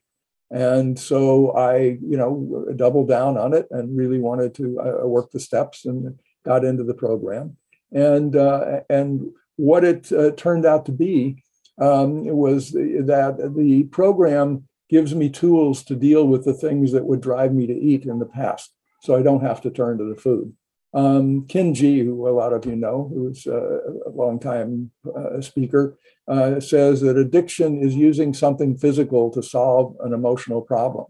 And 0.51 0.99
so 0.99 1.53
I, 1.53 1.77
you 1.77 2.17
know, 2.17 2.67
doubled 2.77 3.09
down 3.09 3.39
on 3.39 3.55
it 3.55 3.67
and 3.71 3.97
really 3.97 4.19
wanted 4.19 4.55
to 4.57 4.81
uh, 4.81 5.07
work 5.07 5.31
the 5.31 5.41
steps 5.41 5.85
and 5.85 6.19
got 6.45 6.65
into 6.65 6.85
the 6.85 6.95
program. 6.95 7.57
And 7.93 8.37
uh, 8.37 8.81
and 8.89 9.31
what 9.57 9.85
it 9.85 10.13
uh, 10.13 10.33
turned 10.33 10.67
out 10.67 10.87
to 10.87 10.93
be 10.93 11.43
um, 11.79 12.25
was 12.25 12.73
that 12.73 13.53
the 13.57 13.85
program 13.85 14.69
gives 14.91 15.15
me 15.15 15.31
tools 15.31 15.83
to 15.85 15.95
deal 15.95 16.27
with 16.27 16.45
the 16.45 16.55
things 16.55 16.93
that 16.93 17.07
would 17.07 17.21
drive 17.21 17.55
me 17.55 17.67
to 17.67 17.73
eat 17.73 18.05
in 18.05 18.19
the 18.19 18.27
past 18.27 18.75
so 19.03 19.17
I 19.17 19.23
don't 19.23 19.43
have 19.43 19.61
to 19.63 19.71
turn 19.71 19.99
to 19.99 20.05
the 20.05 20.21
food. 20.21 20.53
Um, 20.93 21.47
Ken 21.47 21.73
Gee, 21.73 22.01
who 22.01 22.29
a 22.29 22.31
lot 22.31 22.53
of 22.53 22.67
you 22.67 22.75
know, 22.75 23.11
who's 23.15 23.47
a, 23.47 23.81
a 24.07 24.11
longtime 24.11 24.91
uh, 25.17 25.41
speaker, 25.41 25.97
uh, 26.27 26.59
says 26.59 27.01
that 27.03 27.17
addiction 27.17 27.79
is 27.79 27.95
using 27.95 28.35
something 28.35 28.77
physical 28.77 29.31
to 29.31 29.43
solve 29.43 29.95
an 30.01 30.13
emotional 30.13 30.61
problem. 30.61 31.07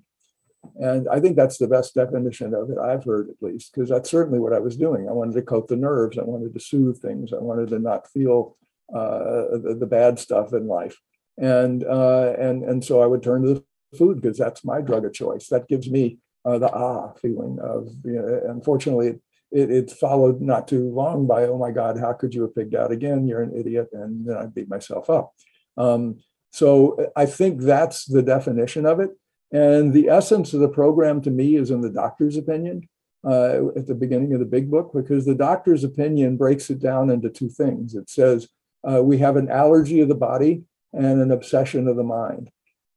And 0.76 1.08
I 1.08 1.20
think 1.20 1.36
that's 1.36 1.56
the 1.56 1.66
best 1.66 1.94
definition 1.94 2.54
of 2.54 2.70
it 2.70 2.76
I've 2.78 3.04
heard, 3.04 3.30
at 3.30 3.42
least, 3.42 3.72
because 3.72 3.88
that's 3.88 4.10
certainly 4.10 4.38
what 4.38 4.52
I 4.52 4.58
was 4.58 4.76
doing. 4.76 5.08
I 5.08 5.12
wanted 5.12 5.34
to 5.34 5.42
coat 5.42 5.68
the 5.68 5.76
nerves. 5.76 6.18
I 6.18 6.24
wanted 6.24 6.52
to 6.52 6.60
soothe 6.60 7.00
things. 7.00 7.32
I 7.32 7.38
wanted 7.38 7.70
to 7.70 7.78
not 7.78 8.10
feel 8.10 8.56
uh, 8.94 9.56
the, 9.62 9.76
the, 9.78 9.86
bad 9.86 10.18
stuff 10.18 10.52
in 10.52 10.66
life. 10.66 10.96
And, 11.38 11.84
uh, 11.84 12.34
and, 12.38 12.64
and 12.64 12.84
so 12.84 13.00
I 13.00 13.06
would 13.06 13.22
turn 13.22 13.42
to 13.42 13.54
the 13.54 13.64
food 13.96 14.20
because 14.20 14.38
that's 14.38 14.64
my 14.64 14.80
drug 14.80 15.04
of 15.04 15.12
choice. 15.12 15.48
That 15.48 15.68
gives 15.68 15.90
me 15.90 16.18
uh, 16.44 16.58
the 16.58 16.72
ah 16.72 17.12
feeling 17.14 17.58
of, 17.60 17.88
you 18.04 18.12
know, 18.12 18.40
unfortunately, 18.48 19.20
it, 19.52 19.70
it, 19.70 19.90
followed 19.90 20.40
not 20.40 20.68
too 20.68 20.88
long 20.90 21.26
by, 21.26 21.44
oh 21.44 21.58
my 21.58 21.72
God, 21.72 21.98
how 21.98 22.12
could 22.12 22.34
you 22.34 22.42
have 22.42 22.54
pigged 22.54 22.74
out 22.74 22.92
again? 22.92 23.26
You're 23.26 23.42
an 23.42 23.56
idiot. 23.56 23.88
And 23.92 24.26
then 24.26 24.36
I 24.36 24.46
beat 24.46 24.68
myself 24.68 25.10
up. 25.10 25.34
Um, 25.76 26.20
so 26.52 27.10
I 27.16 27.26
think 27.26 27.60
that's 27.60 28.04
the 28.04 28.22
definition 28.22 28.86
of 28.86 29.00
it. 29.00 29.10
And 29.52 29.92
the 29.92 30.08
essence 30.08 30.54
of 30.54 30.60
the 30.60 30.68
program 30.68 31.20
to 31.22 31.30
me 31.30 31.56
is 31.56 31.70
in 31.70 31.80
the 31.80 31.90
doctor's 31.90 32.36
opinion 32.36 32.88
uh, 33.26 33.68
at 33.76 33.86
the 33.86 33.94
beginning 33.94 34.32
of 34.32 34.40
the 34.40 34.46
big 34.46 34.70
book, 34.70 34.92
because 34.94 35.24
the 35.24 35.34
doctor's 35.34 35.84
opinion 35.84 36.36
breaks 36.36 36.70
it 36.70 36.80
down 36.80 37.10
into 37.10 37.28
two 37.28 37.48
things. 37.48 37.94
It 37.94 38.08
says 38.08 38.48
uh, 38.88 39.02
we 39.02 39.18
have 39.18 39.36
an 39.36 39.50
allergy 39.50 40.00
of 40.00 40.08
the 40.08 40.14
body 40.14 40.62
and 40.92 41.20
an 41.20 41.30
obsession 41.30 41.88
of 41.88 41.96
the 41.96 42.04
mind. 42.04 42.50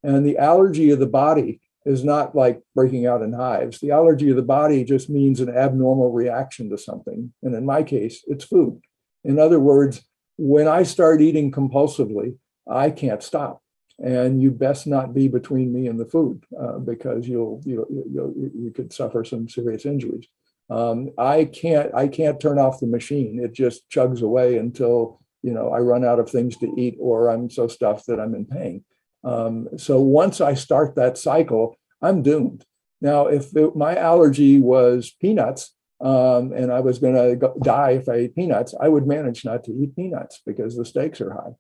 And 0.04 0.26
the 0.26 0.38
allergy 0.38 0.92
of 0.92 1.00
the 1.00 1.08
body 1.08 1.62
is 1.86 2.04
not 2.04 2.36
like 2.36 2.62
breaking 2.76 3.06
out 3.06 3.22
in 3.22 3.34
hives. 3.34 3.80
The 3.80 3.92
allergy 3.92 4.30
of 4.30 4.36
the 4.36 4.42
body 4.42 4.84
just 4.84 5.10
means 5.10 5.40
an 5.40 5.50
abnormal 5.50 6.12
reaction 6.12 6.70
to 6.70 6.78
something. 6.78 7.34
And 7.44 7.56
in 7.56 7.66
my 7.66 7.84
case, 7.84 8.24
it's 8.28 8.46
food. 8.46 8.82
In 9.24 9.40
other 9.40 9.60
words, 9.60 10.02
when 10.38 10.68
I 10.68 10.84
start 10.84 11.22
eating 11.22 11.52
compulsively, 11.52 12.38
I 12.70 12.90
can't 12.90 13.24
stop. 13.24 13.62
And 14.04 14.42
you 14.42 14.52
best 14.52 14.88
not 14.88 15.14
be 15.14 15.28
between 15.28 15.74
me 15.74 15.88
and 15.88 16.00
the 16.00 16.06
food 16.06 16.44
uh, 16.60 16.80
because 16.80 17.28
you'll, 17.28 17.62
you'll, 17.64 17.86
you'll, 17.90 18.34
you 18.36 18.72
could 18.74 18.92
suffer 18.92 19.24
some 19.24 19.48
serious 19.48 19.86
injuries. 19.86 20.28
Um, 20.70 21.12
I 21.18 21.46
can't 21.46 21.94
I 21.94 22.08
can't 22.08 22.40
turn 22.40 22.58
off 22.58 22.80
the 22.80 22.88
machine. 22.88 23.40
It 23.44 23.54
just 23.54 23.90
chugs 23.90 24.22
away 24.22 24.58
until 24.58 25.22
you 25.42 25.54
know 25.54 25.72
I 25.72 25.80
run 25.80 26.06
out 26.06 26.20
of 26.20 26.30
things 26.30 26.58
to 26.58 26.74
eat 26.78 26.96
or 27.00 27.30
I'm 27.30 27.50
so 27.50 27.68
stuffed 27.68 28.08
that 28.08 28.20
I'm 28.20 28.34
in 28.34 28.46
pain. 28.46 28.84
Um, 29.24 29.70
so 29.78 30.00
once 30.00 30.42
I 30.42 30.54
start 30.54 30.96
that 30.96 31.18
cycle, 31.18 31.78
I'm 32.02 32.22
doomed. 32.22 32.66
Now, 33.02 33.28
if 33.28 33.56
it, 33.56 33.76
my 33.76 33.96
allergy 33.96 34.60
was 34.60 35.14
peanuts 35.22 35.74
um, 36.02 36.52
and 36.54 36.72
I 36.72 36.80
was 36.82 37.00
going 37.00 37.16
to 37.16 37.54
die 37.62 37.92
if 37.92 38.10
I 38.10 38.16
ate 38.16 38.36
peanuts, 38.36 38.74
I 38.80 38.90
would 38.90 39.08
manage 39.08 39.46
not 39.46 39.64
to 39.66 39.72
eat 39.72 39.96
peanuts 39.96 40.42
because 40.46 40.76
the 40.76 40.86
stakes 40.86 41.22
are 41.22 41.34
high. 41.34 41.54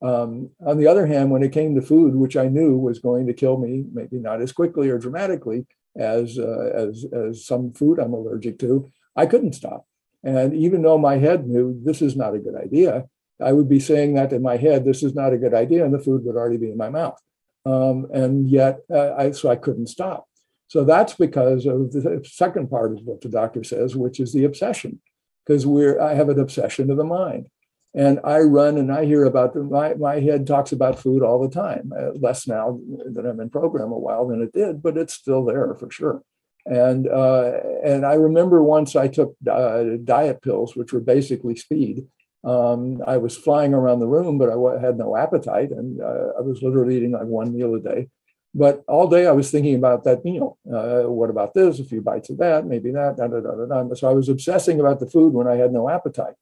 Um, 0.00 0.50
on 0.64 0.78
the 0.78 0.86
other 0.86 1.06
hand, 1.06 1.30
when 1.30 1.42
it 1.42 1.52
came 1.52 1.74
to 1.74 1.82
food, 1.82 2.14
which 2.14 2.36
I 2.36 2.46
knew 2.46 2.76
was 2.76 3.00
going 3.00 3.26
to 3.26 3.32
kill 3.32 3.58
me, 3.58 3.84
maybe 3.92 4.18
not 4.18 4.40
as 4.40 4.52
quickly 4.52 4.88
or 4.90 4.98
dramatically 4.98 5.66
as 5.96 6.38
uh, 6.38 6.70
as 6.72 7.04
as 7.12 7.44
some 7.44 7.72
food 7.72 7.98
I'm 7.98 8.12
allergic 8.12 8.60
to, 8.60 8.90
I 9.16 9.26
couldn't 9.26 9.54
stop. 9.54 9.86
And 10.22 10.54
even 10.54 10.82
though 10.82 10.98
my 10.98 11.16
head 11.16 11.48
knew 11.48 11.80
this 11.84 12.00
is 12.00 12.16
not 12.16 12.34
a 12.34 12.38
good 12.38 12.54
idea, 12.54 13.06
I 13.40 13.52
would 13.52 13.68
be 13.68 13.80
saying 13.80 14.14
that 14.14 14.32
in 14.32 14.42
my 14.42 14.56
head, 14.56 14.84
this 14.84 15.02
is 15.02 15.14
not 15.14 15.32
a 15.32 15.38
good 15.38 15.54
idea, 15.54 15.84
and 15.84 15.94
the 15.94 15.98
food 15.98 16.24
would 16.24 16.36
already 16.36 16.56
be 16.56 16.70
in 16.70 16.76
my 16.76 16.90
mouth. 16.90 17.20
Um, 17.64 18.06
and 18.12 18.48
yet, 18.48 18.80
uh, 18.90 19.14
I, 19.14 19.30
so 19.32 19.50
I 19.50 19.56
couldn't 19.56 19.88
stop. 19.88 20.26
So 20.68 20.84
that's 20.84 21.14
because 21.14 21.66
of 21.66 21.92
the 21.92 22.22
second 22.24 22.68
part 22.68 22.92
of 22.92 23.00
what 23.04 23.20
the 23.20 23.28
doctor 23.28 23.64
says, 23.64 23.96
which 23.96 24.20
is 24.20 24.32
the 24.32 24.44
obsession, 24.44 25.00
because 25.44 25.66
we're 25.66 26.00
I 26.00 26.14
have 26.14 26.28
an 26.28 26.38
obsession 26.38 26.90
of 26.90 26.96
the 26.96 27.04
mind. 27.04 27.48
And 27.94 28.20
I 28.22 28.40
run 28.40 28.76
and 28.76 28.92
I 28.92 29.06
hear 29.06 29.24
about 29.24 29.54
the, 29.54 29.62
my, 29.62 29.94
my 29.94 30.20
head 30.20 30.46
talks 30.46 30.72
about 30.72 31.00
food 31.00 31.22
all 31.22 31.40
the 31.40 31.52
time, 31.52 31.90
uh, 31.98 32.12
less 32.12 32.46
now 32.46 32.78
that 33.14 33.24
I'm 33.24 33.40
in 33.40 33.48
program 33.48 33.92
a 33.92 33.98
while 33.98 34.28
than 34.28 34.42
it 34.42 34.52
did, 34.52 34.82
but 34.82 34.98
it's 34.98 35.14
still 35.14 35.44
there 35.44 35.74
for 35.74 35.90
sure. 35.90 36.22
And, 36.66 37.08
uh, 37.08 37.52
and 37.82 38.04
I 38.04 38.14
remember 38.14 38.62
once 38.62 38.94
I 38.94 39.08
took 39.08 39.34
uh, 39.50 39.84
diet 40.04 40.42
pills, 40.42 40.76
which 40.76 40.92
were 40.92 41.00
basically 41.00 41.56
speed. 41.56 42.06
Um, 42.48 43.02
I 43.06 43.18
was 43.18 43.36
flying 43.36 43.74
around 43.74 44.00
the 44.00 44.06
room, 44.06 44.38
but 44.38 44.48
I 44.48 44.80
had 44.80 44.96
no 44.96 45.16
appetite. 45.16 45.70
And 45.70 46.00
uh, 46.00 46.32
I 46.38 46.40
was 46.40 46.62
literally 46.62 46.96
eating 46.96 47.12
like 47.12 47.26
one 47.26 47.54
meal 47.54 47.74
a 47.74 47.80
day. 47.80 48.08
But 48.54 48.82
all 48.88 49.06
day 49.06 49.26
I 49.26 49.32
was 49.32 49.50
thinking 49.50 49.74
about 49.74 50.04
that 50.04 50.24
meal. 50.24 50.58
Uh, 50.66 51.02
what 51.02 51.28
about 51.28 51.52
this? 51.52 51.78
A 51.78 51.84
few 51.84 52.00
bites 52.00 52.30
of 52.30 52.38
that, 52.38 52.64
maybe 52.64 52.90
that. 52.92 53.18
Da, 53.18 53.26
da, 53.26 53.40
da. 53.40 53.94
So 53.94 54.08
I 54.08 54.14
was 54.14 54.30
obsessing 54.30 54.80
about 54.80 55.00
the 55.00 55.10
food 55.10 55.34
when 55.34 55.46
I 55.46 55.56
had 55.56 55.72
no 55.72 55.90
appetite. 55.90 56.34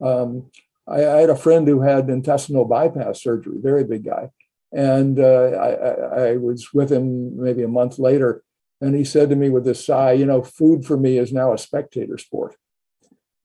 Um, 0.00 0.50
I, 0.88 1.06
I, 1.06 1.20
had 1.20 1.30
a 1.30 1.36
friend 1.36 1.66
who 1.68 1.80
had 1.80 2.10
intestinal 2.10 2.64
bypass 2.64 3.22
surgery, 3.22 3.54
very 3.58 3.84
big 3.84 4.04
guy. 4.04 4.30
And 4.72 5.20
uh, 5.20 5.22
I, 5.24 6.30
I, 6.32 6.36
was 6.36 6.74
with 6.74 6.90
him 6.90 7.40
maybe 7.40 7.62
a 7.62 7.68
month 7.68 8.00
later, 8.00 8.42
and 8.80 8.94
he 8.94 9.04
said 9.04 9.30
to 9.30 9.36
me 9.36 9.48
with 9.48 9.68
a 9.68 9.74
sigh, 9.74 10.12
You 10.12 10.26
know, 10.26 10.42
food 10.42 10.84
for 10.84 10.96
me 10.96 11.16
is 11.16 11.32
now 11.32 11.52
a 11.52 11.58
spectator 11.58 12.18
sport. 12.18 12.56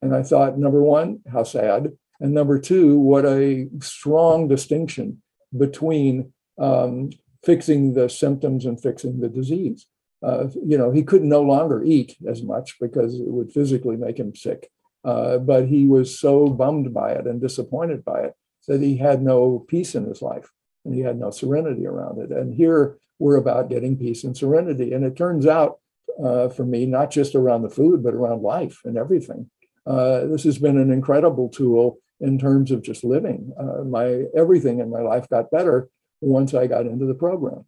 And 0.02 0.14
I 0.14 0.22
thought, 0.22 0.58
number 0.58 0.82
one, 0.82 1.20
how 1.30 1.44
sad. 1.44 1.92
And 2.20 2.32
number 2.32 2.58
two, 2.58 2.98
what 2.98 3.24
a 3.24 3.68
strong 3.80 4.48
distinction 4.48 5.22
between 5.56 6.32
um, 6.58 7.10
fixing 7.44 7.94
the 7.94 8.08
symptoms 8.08 8.66
and 8.66 8.80
fixing 8.80 9.20
the 9.20 9.28
disease. 9.28 9.86
Uh, 10.22 10.48
you 10.66 10.76
know, 10.76 10.90
he 10.90 11.02
could 11.02 11.22
no 11.22 11.40
longer 11.40 11.82
eat 11.82 12.16
as 12.28 12.42
much 12.42 12.76
because 12.80 13.18
it 13.18 13.28
would 13.28 13.52
physically 13.52 13.96
make 13.96 14.18
him 14.18 14.34
sick. 14.34 14.70
Uh, 15.02 15.38
but 15.38 15.66
he 15.66 15.86
was 15.86 16.18
so 16.18 16.46
bummed 16.46 16.92
by 16.92 17.12
it 17.12 17.26
and 17.26 17.40
disappointed 17.40 18.04
by 18.04 18.20
it 18.20 18.34
that 18.68 18.82
he 18.82 18.98
had 18.98 19.22
no 19.22 19.64
peace 19.66 19.94
in 19.94 20.04
his 20.04 20.20
life 20.20 20.50
and 20.84 20.94
he 20.94 21.00
had 21.00 21.18
no 21.18 21.30
serenity 21.30 21.86
around 21.86 22.20
it. 22.20 22.30
And 22.30 22.54
here 22.54 22.98
we're 23.18 23.36
about 23.36 23.70
getting 23.70 23.96
peace 23.96 24.24
and 24.24 24.36
serenity. 24.36 24.92
And 24.92 25.04
it 25.04 25.16
turns 25.16 25.46
out 25.46 25.78
uh, 26.22 26.48
for 26.48 26.64
me, 26.66 26.84
not 26.84 27.10
just 27.10 27.34
around 27.34 27.62
the 27.62 27.70
food, 27.70 28.02
but 28.02 28.14
around 28.14 28.42
life 28.42 28.80
and 28.84 28.98
everything. 28.98 29.50
Uh, 29.86 30.26
this 30.26 30.44
has 30.44 30.58
been 30.58 30.78
an 30.78 30.90
incredible 30.90 31.48
tool 31.48 31.98
in 32.20 32.38
terms 32.38 32.70
of 32.70 32.82
just 32.82 33.02
living. 33.02 33.52
Uh, 33.58 33.84
my 33.84 34.24
everything 34.36 34.80
in 34.80 34.90
my 34.90 35.00
life 35.00 35.28
got 35.28 35.50
better 35.50 35.88
once 36.20 36.54
I 36.54 36.66
got 36.66 36.86
into 36.86 37.06
the 37.06 37.14
program. 37.14 37.64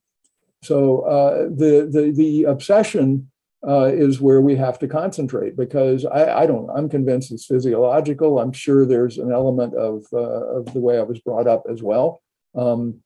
So 0.62 1.00
uh, 1.00 1.44
the 1.44 1.88
the 1.90 2.12
the 2.14 2.44
obsession 2.44 3.30
uh, 3.66 3.90
is 3.92 4.20
where 4.20 4.40
we 4.40 4.56
have 4.56 4.78
to 4.80 4.88
concentrate 4.88 5.56
because 5.56 6.04
I, 6.04 6.42
I, 6.42 6.46
don't. 6.46 6.68
I'm 6.70 6.88
convinced 6.88 7.30
it's 7.30 7.46
physiological. 7.46 8.40
I'm 8.40 8.52
sure 8.52 8.84
there's 8.84 9.18
an 9.18 9.32
element 9.32 9.74
of 9.74 10.04
uh, 10.12 10.58
of 10.58 10.72
the 10.72 10.80
way 10.80 10.98
I 10.98 11.02
was 11.02 11.20
brought 11.20 11.46
up 11.46 11.64
as 11.70 11.82
well. 11.82 12.20
Um, 12.56 13.00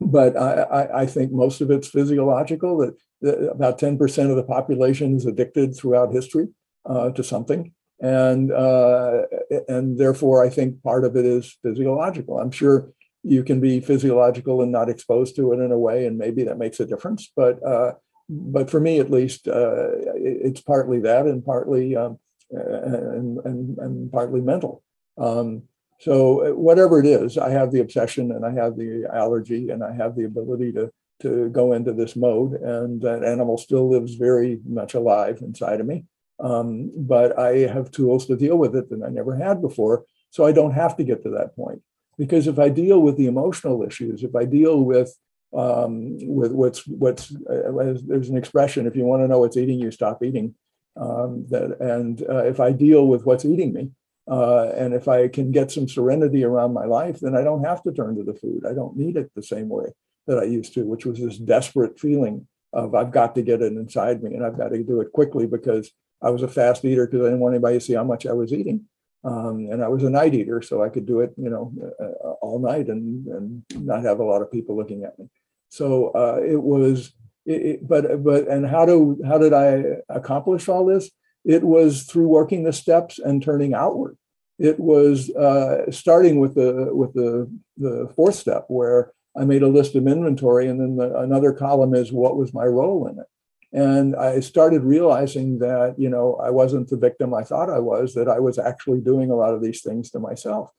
but 0.00 0.36
I, 0.36 1.02
I, 1.02 1.06
think 1.06 1.30
most 1.30 1.60
of 1.60 1.70
it's 1.70 1.86
physiological. 1.86 2.78
That, 2.78 2.96
that 3.20 3.50
about 3.50 3.78
10% 3.78 4.30
of 4.30 4.36
the 4.36 4.42
population 4.42 5.14
is 5.14 5.26
addicted 5.26 5.76
throughout 5.76 6.14
history 6.14 6.48
to 6.88 7.22
something, 7.22 7.74
and 8.00 8.52
uh, 8.52 9.22
and 9.68 9.98
therefore 9.98 10.44
I 10.44 10.48
think 10.48 10.82
part 10.82 11.04
of 11.04 11.16
it 11.16 11.24
is 11.24 11.58
physiological. 11.62 12.38
I'm 12.38 12.50
sure 12.50 12.92
you 13.22 13.44
can 13.44 13.60
be 13.60 13.80
physiological 13.80 14.62
and 14.62 14.72
not 14.72 14.88
exposed 14.88 15.36
to 15.36 15.52
it 15.52 15.60
in 15.60 15.72
a 15.72 15.78
way, 15.78 16.06
and 16.06 16.16
maybe 16.16 16.44
that 16.44 16.58
makes 16.58 16.80
a 16.80 16.86
difference. 16.86 17.30
But 17.36 17.64
uh, 17.66 17.92
but 18.28 18.70
for 18.70 18.80
me, 18.80 19.00
at 19.00 19.10
least, 19.10 19.48
uh, 19.48 19.88
it's 20.14 20.60
partly 20.60 21.00
that, 21.00 21.26
and 21.26 21.44
partly 21.44 21.96
um, 21.96 22.18
and, 22.50 23.38
and, 23.44 23.78
and 23.78 24.12
partly 24.12 24.40
mental. 24.40 24.82
Um, 25.18 25.64
so 25.98 26.54
whatever 26.54 26.98
it 26.98 27.06
is, 27.06 27.36
I 27.36 27.50
have 27.50 27.72
the 27.72 27.80
obsession, 27.80 28.32
and 28.32 28.46
I 28.46 28.52
have 28.52 28.76
the 28.76 29.06
allergy, 29.12 29.68
and 29.68 29.84
I 29.84 29.92
have 29.94 30.16
the 30.16 30.24
ability 30.24 30.72
to 30.72 30.90
to 31.20 31.50
go 31.50 31.74
into 31.74 31.92
this 31.92 32.16
mode, 32.16 32.54
and 32.54 33.02
that 33.02 33.22
animal 33.24 33.58
still 33.58 33.90
lives 33.90 34.14
very 34.14 34.58
much 34.66 34.94
alive 34.94 35.40
inside 35.42 35.80
of 35.80 35.86
me. 35.86 36.06
Um, 36.40 36.90
but 36.96 37.38
I 37.38 37.68
have 37.68 37.90
tools 37.90 38.26
to 38.26 38.36
deal 38.36 38.56
with 38.56 38.74
it 38.74 38.88
that 38.90 39.02
I 39.02 39.10
never 39.10 39.36
had 39.36 39.60
before, 39.60 40.04
so 40.30 40.46
I 40.46 40.52
don't 40.52 40.72
have 40.72 40.96
to 40.96 41.04
get 41.04 41.22
to 41.24 41.30
that 41.30 41.54
point. 41.54 41.82
Because 42.16 42.46
if 42.46 42.58
I 42.58 42.68
deal 42.68 43.00
with 43.00 43.16
the 43.16 43.26
emotional 43.26 43.82
issues, 43.82 44.22
if 44.22 44.34
I 44.34 44.44
deal 44.44 44.82
with 44.84 45.14
um, 45.52 46.16
with 46.20 46.52
what's 46.52 46.86
what's 46.86 47.34
uh, 47.34 47.94
there's 48.04 48.28
an 48.28 48.36
expression 48.36 48.86
if 48.86 48.94
you 48.94 49.04
want 49.04 49.22
to 49.22 49.28
know 49.28 49.40
what's 49.40 49.56
eating 49.56 49.80
you 49.80 49.90
stop 49.90 50.22
eating. 50.22 50.54
Um, 50.96 51.46
that 51.50 51.80
and 51.80 52.20
uh, 52.28 52.44
if 52.44 52.58
i 52.58 52.72
deal 52.72 53.06
with 53.06 53.24
what's 53.24 53.44
eating 53.44 53.72
me 53.72 53.90
uh, 54.28 54.70
and 54.70 54.92
if 54.92 55.06
i 55.06 55.28
can 55.28 55.52
get 55.52 55.70
some 55.70 55.88
serenity 55.88 56.42
around 56.42 56.74
my 56.74 56.84
life 56.84 57.20
then 57.20 57.36
i 57.36 57.42
don't 57.42 57.64
have 57.64 57.80
to 57.84 57.92
turn 57.92 58.16
to 58.16 58.24
the 58.24 58.34
food. 58.34 58.66
I 58.68 58.74
don't 58.74 58.96
need 58.96 59.16
it 59.16 59.30
the 59.34 59.42
same 59.42 59.68
way 59.68 59.86
that 60.26 60.38
i 60.38 60.42
used 60.42 60.74
to 60.74 60.82
which 60.82 61.06
was 61.06 61.20
this 61.20 61.38
desperate 61.38 61.98
feeling 61.98 62.48
of 62.72 62.96
i've 62.96 63.12
got 63.12 63.36
to 63.36 63.42
get 63.42 63.62
it 63.62 63.72
inside 63.72 64.20
me 64.20 64.34
and 64.34 64.44
i've 64.44 64.58
got 64.58 64.70
to 64.70 64.82
do 64.82 65.00
it 65.00 65.12
quickly 65.12 65.46
because 65.46 65.92
i 66.22 66.30
was 66.30 66.42
a 66.42 66.48
fast 66.48 66.84
eater 66.84 67.06
because 67.06 67.20
i 67.20 67.24
didn't 67.24 67.40
want 67.40 67.54
anybody 67.54 67.78
to 67.78 67.84
see 67.84 67.94
how 67.94 68.04
much 68.04 68.26
i 68.26 68.32
was 68.32 68.52
eating 68.52 68.86
um, 69.22 69.68
and 69.70 69.82
I 69.82 69.88
was 69.88 70.02
a 70.02 70.10
night 70.10 70.34
eater, 70.34 70.62
so 70.62 70.82
I 70.82 70.88
could 70.88 71.04
do 71.04 71.20
it, 71.20 71.34
you 71.36 71.50
know, 71.50 71.72
uh, 72.00 72.30
all 72.40 72.58
night 72.58 72.88
and 72.88 73.26
and 73.26 73.62
not 73.74 74.02
have 74.02 74.18
a 74.18 74.24
lot 74.24 74.40
of 74.40 74.50
people 74.50 74.76
looking 74.76 75.04
at 75.04 75.18
me. 75.18 75.28
So 75.68 76.08
uh, 76.08 76.40
it 76.42 76.60
was, 76.60 77.12
it, 77.44 77.62
it, 77.62 77.88
but 77.88 78.24
but 78.24 78.48
and 78.48 78.66
how 78.66 78.86
do 78.86 79.20
how 79.26 79.36
did 79.36 79.52
I 79.52 79.98
accomplish 80.08 80.68
all 80.68 80.86
this? 80.86 81.10
It 81.44 81.62
was 81.62 82.04
through 82.04 82.28
working 82.28 82.64
the 82.64 82.72
steps 82.72 83.18
and 83.18 83.42
turning 83.42 83.74
outward. 83.74 84.16
It 84.58 84.80
was 84.80 85.30
uh, 85.30 85.90
starting 85.90 86.40
with 86.40 86.54
the 86.54 86.88
with 86.90 87.12
the 87.12 87.50
the 87.76 88.10
fourth 88.16 88.36
step 88.36 88.64
where 88.68 89.12
I 89.36 89.44
made 89.44 89.62
a 89.62 89.68
list 89.68 89.96
of 89.96 90.06
inventory, 90.06 90.66
and 90.66 90.80
then 90.80 90.96
the, 90.96 91.18
another 91.18 91.52
column 91.52 91.94
is 91.94 92.10
what 92.10 92.38
was 92.38 92.54
my 92.54 92.64
role 92.64 93.06
in 93.06 93.18
it. 93.18 93.26
And 93.72 94.16
I 94.16 94.40
started 94.40 94.82
realizing 94.82 95.58
that, 95.60 95.94
you 95.96 96.08
know, 96.08 96.34
I 96.42 96.50
wasn't 96.50 96.88
the 96.88 96.96
victim 96.96 97.32
I 97.32 97.44
thought 97.44 97.70
I 97.70 97.78
was, 97.78 98.14
that 98.14 98.28
I 98.28 98.40
was 98.40 98.58
actually 98.58 99.00
doing 99.00 99.30
a 99.30 99.36
lot 99.36 99.54
of 99.54 99.62
these 99.62 99.82
things 99.82 100.10
to 100.10 100.18
myself. 100.18 100.70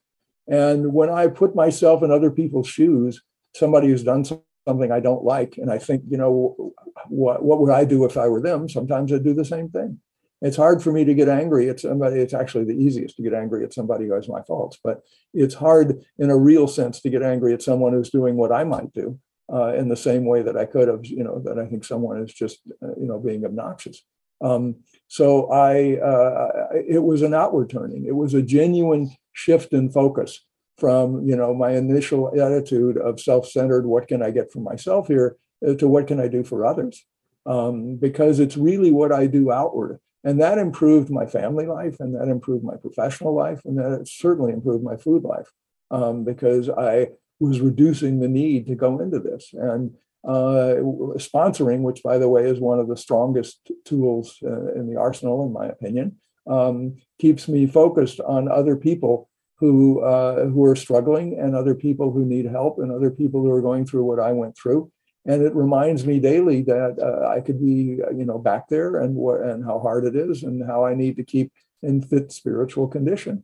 And 0.46 0.92
when 0.92 1.08
I 1.08 1.28
put 1.28 1.54
myself 1.54 2.02
in 2.02 2.10
other 2.10 2.30
people's 2.30 2.68
shoes, 2.68 3.22
somebody 3.54 3.88
who's 3.88 4.02
done 4.02 4.24
something 4.24 4.92
I 4.92 5.00
don't 5.00 5.24
like, 5.24 5.56
and 5.56 5.70
I 5.70 5.78
think, 5.78 6.02
you 6.08 6.18
know, 6.18 6.74
what, 7.08 7.42
what 7.42 7.60
would 7.60 7.70
I 7.70 7.84
do 7.84 8.04
if 8.04 8.16
I 8.16 8.28
were 8.28 8.42
them? 8.42 8.68
Sometimes 8.68 9.12
I 9.12 9.18
do 9.18 9.32
the 9.32 9.44
same 9.44 9.70
thing. 9.70 9.98
It's 10.42 10.56
hard 10.56 10.82
for 10.82 10.92
me 10.92 11.04
to 11.04 11.14
get 11.14 11.28
angry 11.28 11.70
at 11.70 11.80
somebody. 11.80 12.16
It's 12.20 12.34
actually 12.34 12.64
the 12.64 12.74
easiest 12.74 13.16
to 13.16 13.22
get 13.22 13.32
angry 13.32 13.64
at 13.64 13.72
somebody 13.72 14.06
who 14.06 14.14
has 14.14 14.28
my 14.28 14.42
faults, 14.42 14.78
but 14.82 15.02
it's 15.32 15.54
hard 15.54 16.04
in 16.18 16.30
a 16.30 16.36
real 16.36 16.66
sense 16.66 17.00
to 17.00 17.10
get 17.10 17.22
angry 17.22 17.54
at 17.54 17.62
someone 17.62 17.92
who's 17.92 18.10
doing 18.10 18.36
what 18.36 18.52
I 18.52 18.64
might 18.64 18.92
do 18.92 19.18
uh, 19.52 19.74
in 19.74 19.88
the 19.88 19.96
same 19.96 20.24
way 20.24 20.42
that 20.42 20.56
I 20.56 20.64
could 20.64 20.88
have, 20.88 21.04
you 21.04 21.24
know, 21.24 21.38
that 21.44 21.58
I 21.58 21.66
think 21.66 21.84
someone 21.84 22.22
is 22.22 22.32
just, 22.32 22.60
uh, 22.82 22.94
you 23.00 23.06
know, 23.06 23.18
being 23.18 23.44
obnoxious. 23.44 24.02
Um, 24.40 24.76
so 25.08 25.50
I, 25.52 25.98
uh, 25.98 26.68
it 26.88 27.02
was 27.02 27.22
an 27.22 27.34
outward 27.34 27.70
turning. 27.70 28.06
It 28.06 28.16
was 28.16 28.34
a 28.34 28.42
genuine 28.42 29.10
shift 29.32 29.72
in 29.72 29.90
focus 29.90 30.40
from, 30.78 31.24
you 31.28 31.36
know, 31.36 31.54
my 31.54 31.72
initial 31.72 32.28
attitude 32.28 32.96
of 32.96 33.20
self-centered, 33.20 33.86
what 33.86 34.08
can 34.08 34.22
I 34.22 34.30
get 34.30 34.50
for 34.50 34.60
myself 34.60 35.06
here, 35.06 35.36
uh, 35.66 35.74
to 35.74 35.86
what 35.86 36.06
can 36.06 36.18
I 36.18 36.28
do 36.28 36.42
for 36.42 36.66
others? 36.66 37.04
Um, 37.46 37.96
because 37.96 38.40
it's 38.40 38.56
really 38.56 38.90
what 38.90 39.12
I 39.12 39.26
do 39.26 39.52
outward. 39.52 40.00
And 40.24 40.40
that 40.40 40.58
improved 40.58 41.10
my 41.10 41.26
family 41.26 41.66
life, 41.66 41.96
and 42.00 42.14
that 42.14 42.28
improved 42.28 42.64
my 42.64 42.76
professional 42.76 43.34
life, 43.34 43.60
and 43.64 43.76
that 43.78 44.08
certainly 44.08 44.52
improved 44.52 44.84
my 44.84 44.96
food 44.96 45.24
life. 45.24 45.50
Um, 45.90 46.24
because 46.24 46.70
I 46.70 47.08
was 47.42 47.60
reducing 47.60 48.20
the 48.20 48.28
need 48.28 48.66
to 48.68 48.76
go 48.76 49.00
into 49.00 49.18
this. 49.18 49.50
And 49.52 49.94
uh, 50.24 50.76
sponsoring, 51.18 51.80
which 51.80 52.00
by 52.02 52.16
the 52.18 52.28
way 52.28 52.44
is 52.44 52.60
one 52.60 52.78
of 52.78 52.88
the 52.88 52.96
strongest 52.96 53.70
tools 53.84 54.38
uh, 54.44 54.72
in 54.74 54.88
the 54.88 54.98
arsenal, 54.98 55.44
in 55.44 55.52
my 55.52 55.66
opinion, 55.66 56.16
um, 56.46 56.96
keeps 57.20 57.48
me 57.48 57.66
focused 57.66 58.20
on 58.20 58.48
other 58.48 58.76
people 58.76 59.28
who 59.58 60.00
uh, 60.02 60.46
who 60.46 60.64
are 60.64 60.76
struggling 60.76 61.38
and 61.38 61.54
other 61.54 61.74
people 61.74 62.12
who 62.12 62.24
need 62.24 62.46
help 62.46 62.78
and 62.78 62.90
other 62.92 63.10
people 63.10 63.40
who 63.42 63.50
are 63.50 63.62
going 63.62 63.84
through 63.84 64.04
what 64.04 64.20
I 64.20 64.32
went 64.32 64.56
through. 64.56 64.90
and 65.30 65.40
it 65.48 65.54
reminds 65.54 66.02
me 66.04 66.16
daily 66.18 66.58
that 66.62 66.92
uh, 67.08 67.28
I 67.36 67.38
could 67.46 67.60
be, 67.68 67.76
you 68.18 68.26
know, 68.28 68.38
back 68.50 68.64
there 68.68 68.90
and 69.02 69.14
what 69.14 69.38
and 69.50 69.64
how 69.68 69.78
hard 69.86 70.04
it 70.10 70.16
is 70.26 70.42
and 70.46 70.56
how 70.70 70.80
I 70.90 70.94
need 71.02 71.14
to 71.16 71.30
keep 71.34 71.48
in 71.88 71.94
fit 72.02 72.26
spiritual 72.32 72.86
condition 72.96 73.36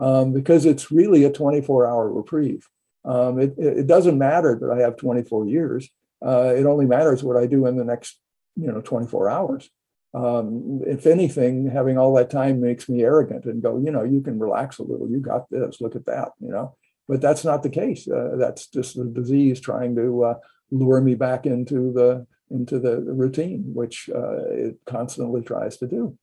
um, 0.00 0.32
because 0.32 0.66
it's 0.66 0.90
really 0.90 1.22
a 1.24 1.32
24 1.32 1.86
hour 1.86 2.12
reprieve. 2.12 2.68
Um, 3.04 3.38
it, 3.38 3.54
it, 3.58 3.86
doesn't 3.86 4.16
matter 4.16 4.58
that 4.60 4.70
I 4.70 4.80
have 4.80 4.96
24 4.96 5.46
years. 5.46 5.88
Uh, 6.24 6.54
it 6.56 6.64
only 6.64 6.86
matters 6.86 7.22
what 7.22 7.36
I 7.36 7.46
do 7.46 7.66
in 7.66 7.76
the 7.76 7.84
next, 7.84 8.18
you 8.56 8.66
know, 8.72 8.80
24 8.80 9.28
hours. 9.28 9.68
Um, 10.14 10.80
if 10.86 11.06
anything, 11.06 11.68
having 11.68 11.98
all 11.98 12.14
that 12.14 12.30
time 12.30 12.60
makes 12.60 12.88
me 12.88 13.02
arrogant 13.02 13.44
and 13.44 13.62
go, 13.62 13.78
you 13.78 13.90
know, 13.90 14.04
you 14.04 14.20
can 14.20 14.38
relax 14.38 14.78
a 14.78 14.84
little. 14.84 15.10
You 15.10 15.18
got 15.18 15.50
this. 15.50 15.80
Look 15.80 15.96
at 15.96 16.06
that. 16.06 16.30
You 16.40 16.50
know, 16.50 16.76
but 17.08 17.20
that's 17.20 17.44
not 17.44 17.62
the 17.62 17.70
case. 17.70 18.08
Uh, 18.08 18.36
that's 18.38 18.68
just 18.68 18.96
the 18.96 19.04
disease 19.04 19.60
trying 19.60 19.96
to 19.96 20.24
uh, 20.24 20.34
lure 20.70 21.00
me 21.00 21.14
back 21.14 21.46
into 21.46 21.92
the 21.92 22.26
into 22.50 22.78
the 22.78 23.00
routine, 23.00 23.64
which 23.74 24.08
uh, 24.14 24.44
it 24.50 24.78
constantly 24.86 25.42
tries 25.42 25.76
to 25.78 25.88
do. 25.88 26.16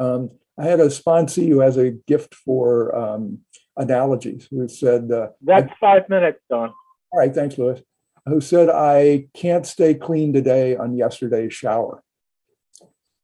Um, 0.00 0.30
I 0.58 0.64
had 0.64 0.80
a 0.80 0.86
sponsee 0.86 1.48
who 1.48 1.60
has 1.60 1.76
a 1.76 1.90
gift 1.90 2.34
for 2.34 2.94
um, 2.96 3.40
analogies. 3.76 4.48
Who 4.50 4.68
said, 4.68 5.10
uh, 5.10 5.28
"That's 5.42 5.72
five 5.80 6.08
minutes, 6.08 6.40
Don." 6.50 6.72
All 7.12 7.20
right, 7.20 7.34
thanks, 7.34 7.58
Lewis. 7.58 7.82
Who 8.26 8.40
said, 8.40 8.68
"I 8.70 9.28
can't 9.34 9.66
stay 9.66 9.94
clean 9.94 10.32
today 10.32 10.76
on 10.76 10.96
yesterday's 10.96 11.54
shower." 11.54 12.02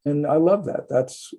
And 0.04 0.26
I 0.26 0.36
love 0.36 0.64
that. 0.66 0.88
That's 0.88 1.32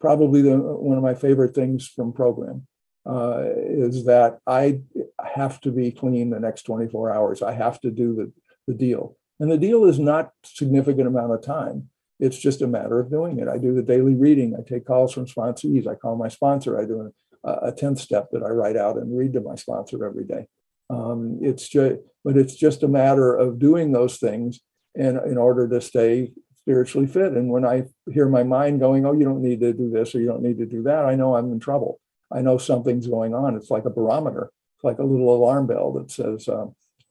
probably 0.00 0.42
the, 0.42 0.56
one 0.56 0.96
of 0.96 1.02
my 1.02 1.14
favorite 1.14 1.54
things 1.54 1.86
from 1.86 2.12
program 2.12 2.66
uh, 3.08 3.44
is 3.56 4.04
that 4.06 4.38
I 4.46 4.80
have 5.22 5.60
to 5.62 5.70
be 5.70 5.92
clean 5.92 6.30
the 6.30 6.40
next 6.40 6.62
24 6.62 7.12
hours. 7.12 7.42
I 7.42 7.52
have 7.52 7.80
to 7.82 7.90
do 7.90 8.14
the, 8.14 8.32
the 8.66 8.74
deal. 8.74 9.16
And 9.38 9.50
the 9.50 9.58
deal 9.58 9.84
is 9.84 9.98
not 9.98 10.32
significant 10.44 11.06
amount 11.06 11.32
of 11.32 11.42
time. 11.42 11.90
It's 12.18 12.38
just 12.38 12.62
a 12.62 12.66
matter 12.66 12.98
of 12.98 13.10
doing 13.10 13.38
it. 13.38 13.48
I 13.48 13.58
do 13.58 13.74
the 13.74 13.82
daily 13.82 14.14
reading. 14.14 14.56
I 14.58 14.66
take 14.66 14.86
calls 14.86 15.12
from 15.12 15.26
sponsees. 15.26 15.86
I 15.86 15.94
call 15.94 16.16
my 16.16 16.28
sponsor. 16.28 16.80
I 16.80 16.86
do 16.86 17.12
a, 17.46 17.68
a 17.68 17.72
10th 17.72 17.98
step 17.98 18.28
that 18.32 18.42
I 18.42 18.48
write 18.48 18.76
out 18.76 18.96
and 18.96 19.16
read 19.16 19.32
to 19.34 19.40
my 19.40 19.54
sponsor 19.54 20.04
every 20.04 20.24
day. 20.24 20.46
Um, 20.90 21.38
it's 21.42 21.68
just, 21.68 21.96
but 22.24 22.36
it's 22.36 22.54
just 22.54 22.82
a 22.82 22.88
matter 22.88 23.34
of 23.34 23.58
doing 23.58 23.92
those 23.92 24.18
things 24.18 24.60
in, 24.94 25.18
in 25.26 25.38
order 25.38 25.68
to 25.68 25.80
stay 25.80 26.32
spiritually 26.58 27.06
fit. 27.06 27.32
And 27.32 27.48
when 27.48 27.64
I 27.64 27.84
hear 28.12 28.28
my 28.28 28.42
mind 28.42 28.80
going, 28.80 29.06
oh, 29.06 29.12
you 29.12 29.24
don't 29.24 29.42
need 29.42 29.60
to 29.60 29.72
do 29.72 29.90
this 29.90 30.14
or 30.14 30.20
you 30.20 30.26
don't 30.26 30.42
need 30.42 30.58
to 30.58 30.66
do 30.66 30.82
that, 30.84 31.04
I 31.04 31.14
know 31.14 31.36
I'm 31.36 31.52
in 31.52 31.60
trouble. 31.60 32.00
I 32.32 32.42
know 32.42 32.58
something's 32.58 33.06
going 33.06 33.34
on. 33.34 33.56
It's 33.56 33.70
like 33.70 33.84
a 33.84 33.90
barometer. 33.90 34.50
It's 34.76 34.84
like 34.84 34.98
a 34.98 35.04
little 35.04 35.34
alarm 35.34 35.66
bell 35.68 35.92
that 35.92 36.10
says 36.10 36.48
uh, 36.48 36.66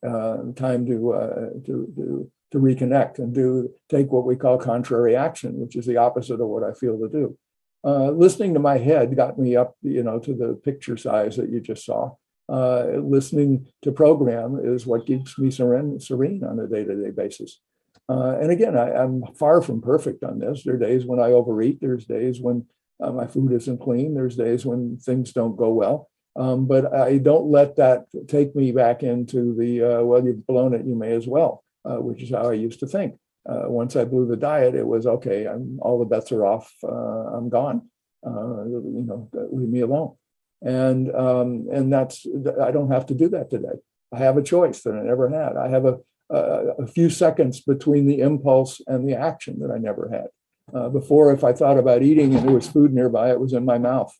uh, 0.05 0.37
time 0.55 0.85
to, 0.85 1.13
uh, 1.13 1.49
to, 1.65 1.93
to 1.95 2.31
to 2.55 2.61
reconnect 2.61 3.19
and 3.19 3.33
do 3.33 3.69
take 3.89 4.11
what 4.11 4.25
we 4.25 4.35
call 4.35 4.57
contrary 4.57 5.15
action, 5.15 5.59
which 5.59 5.75
is 5.75 5.85
the 5.85 5.97
opposite 5.97 6.39
of 6.39 6.47
what 6.47 6.63
I 6.63 6.73
feel 6.73 6.97
to 6.99 7.09
do. 7.09 7.37
Uh, 7.85 8.09
listening 8.09 8.53
to 8.53 8.59
my 8.59 8.77
head 8.77 9.15
got 9.15 9.37
me 9.37 9.55
up, 9.55 9.75
you 9.83 10.01
know, 10.01 10.17
to 10.17 10.33
the 10.33 10.55
picture 10.63 10.97
size 10.97 11.35
that 11.35 11.49
you 11.49 11.59
just 11.59 11.85
saw. 11.85 12.11
Uh, 12.49 12.85
listening 12.97 13.67
to 13.81 13.91
program 13.91 14.59
is 14.63 14.85
what 14.85 15.05
keeps 15.05 15.37
me 15.37 15.51
serene, 15.51 15.99
serene 15.99 16.43
on 16.43 16.59
a 16.59 16.67
day-to-day 16.67 17.11
basis. 17.11 17.61
Uh, 18.09 18.37
and 18.39 18.51
again, 18.51 18.77
I, 18.77 19.03
am 19.03 19.23
far 19.35 19.61
from 19.61 19.81
perfect 19.81 20.23
on 20.23 20.39
this. 20.39 20.63
There 20.63 20.75
are 20.75 20.79
days 20.79 21.05
when 21.05 21.19
I 21.19 21.31
overeat. 21.31 21.79
There's 21.79 22.05
days 22.05 22.39
when 22.39 22.65
uh, 23.01 23.11
my 23.11 23.27
food 23.27 23.51
isn't 23.51 23.81
clean. 23.81 24.13
There's 24.13 24.35
days 24.35 24.65
when 24.65 24.97
things 24.97 25.31
don't 25.31 25.55
go 25.55 25.69
well. 25.69 26.09
Um, 26.35 26.67
but 26.67 26.93
I 26.93 27.17
don't 27.17 27.49
let 27.49 27.77
that 27.77 28.05
take 28.27 28.55
me 28.55 28.71
back 28.71 29.03
into 29.03 29.55
the 29.55 29.83
uh, 29.83 30.03
well, 30.03 30.23
you've 30.23 30.45
blown 30.45 30.73
it, 30.73 30.85
you 30.85 30.95
may 30.95 31.13
as 31.13 31.27
well 31.27 31.63
which 31.85 32.23
is 32.23 32.31
how 32.31 32.49
I 32.49 32.53
used 32.53 32.79
to 32.79 32.87
think. 32.87 33.15
Uh, 33.47 33.65
once 33.67 33.95
I 33.95 34.05
blew 34.05 34.25
the 34.25 34.37
diet, 34.37 34.75
it 34.75 34.87
was 34.87 35.05
okay. 35.05 35.45
I'm, 35.45 35.79
all 35.81 35.99
the 35.99 36.05
bets 36.05 36.31
are 36.31 36.45
off. 36.45 36.73
Uh, 36.83 37.35
I'm 37.35 37.49
gone. 37.49 37.89
Uh, 38.25 38.65
you 38.65 39.03
know, 39.05 39.29
leave 39.51 39.69
me 39.69 39.81
alone. 39.81 40.15
And 40.61 41.13
um, 41.13 41.67
and 41.71 41.93
that's 41.93 42.25
I 42.59 42.71
don't 42.71 42.91
have 42.91 43.05
to 43.07 43.13
do 43.13 43.29
that 43.29 43.51
today. 43.51 43.77
I 44.11 44.17
have 44.17 44.37
a 44.37 44.41
choice 44.41 44.81
that 44.81 44.95
I 44.95 45.03
never 45.03 45.29
had. 45.29 45.57
I 45.57 45.69
have 45.69 45.85
a 45.85 45.99
a, 46.29 46.83
a 46.83 46.87
few 46.87 47.09
seconds 47.09 47.61
between 47.61 48.07
the 48.07 48.21
impulse 48.21 48.81
and 48.87 49.07
the 49.07 49.15
action 49.15 49.59
that 49.59 49.71
I 49.71 49.77
never 49.77 50.09
had. 50.09 50.27
Uh, 50.75 50.89
before, 50.89 51.31
if 51.31 51.43
I 51.43 51.53
thought 51.53 51.77
about 51.77 52.01
eating 52.01 52.33
and 52.33 52.47
there 52.47 52.55
was 52.55 52.67
food 52.67 52.93
nearby, 52.93 53.29
it 53.29 53.39
was 53.39 53.53
in 53.53 53.63
my 53.63 53.77
mouth. 53.77 54.11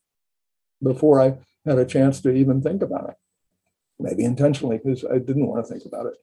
Before 0.84 1.20
I 1.20 1.38
had 1.66 1.80
a 1.80 1.86
chance 1.86 2.22
to 2.22 2.32
even 2.32 2.62
think 2.62 2.84
about 2.84 3.10
it, 3.10 3.16
maybe 3.98 4.24
intentionally 4.24 4.78
because 4.78 5.04
I 5.04 5.18
didn't 5.18 5.48
want 5.48 5.66
to 5.66 5.72
think 5.72 5.86
about 5.86 6.06
it 6.06 6.14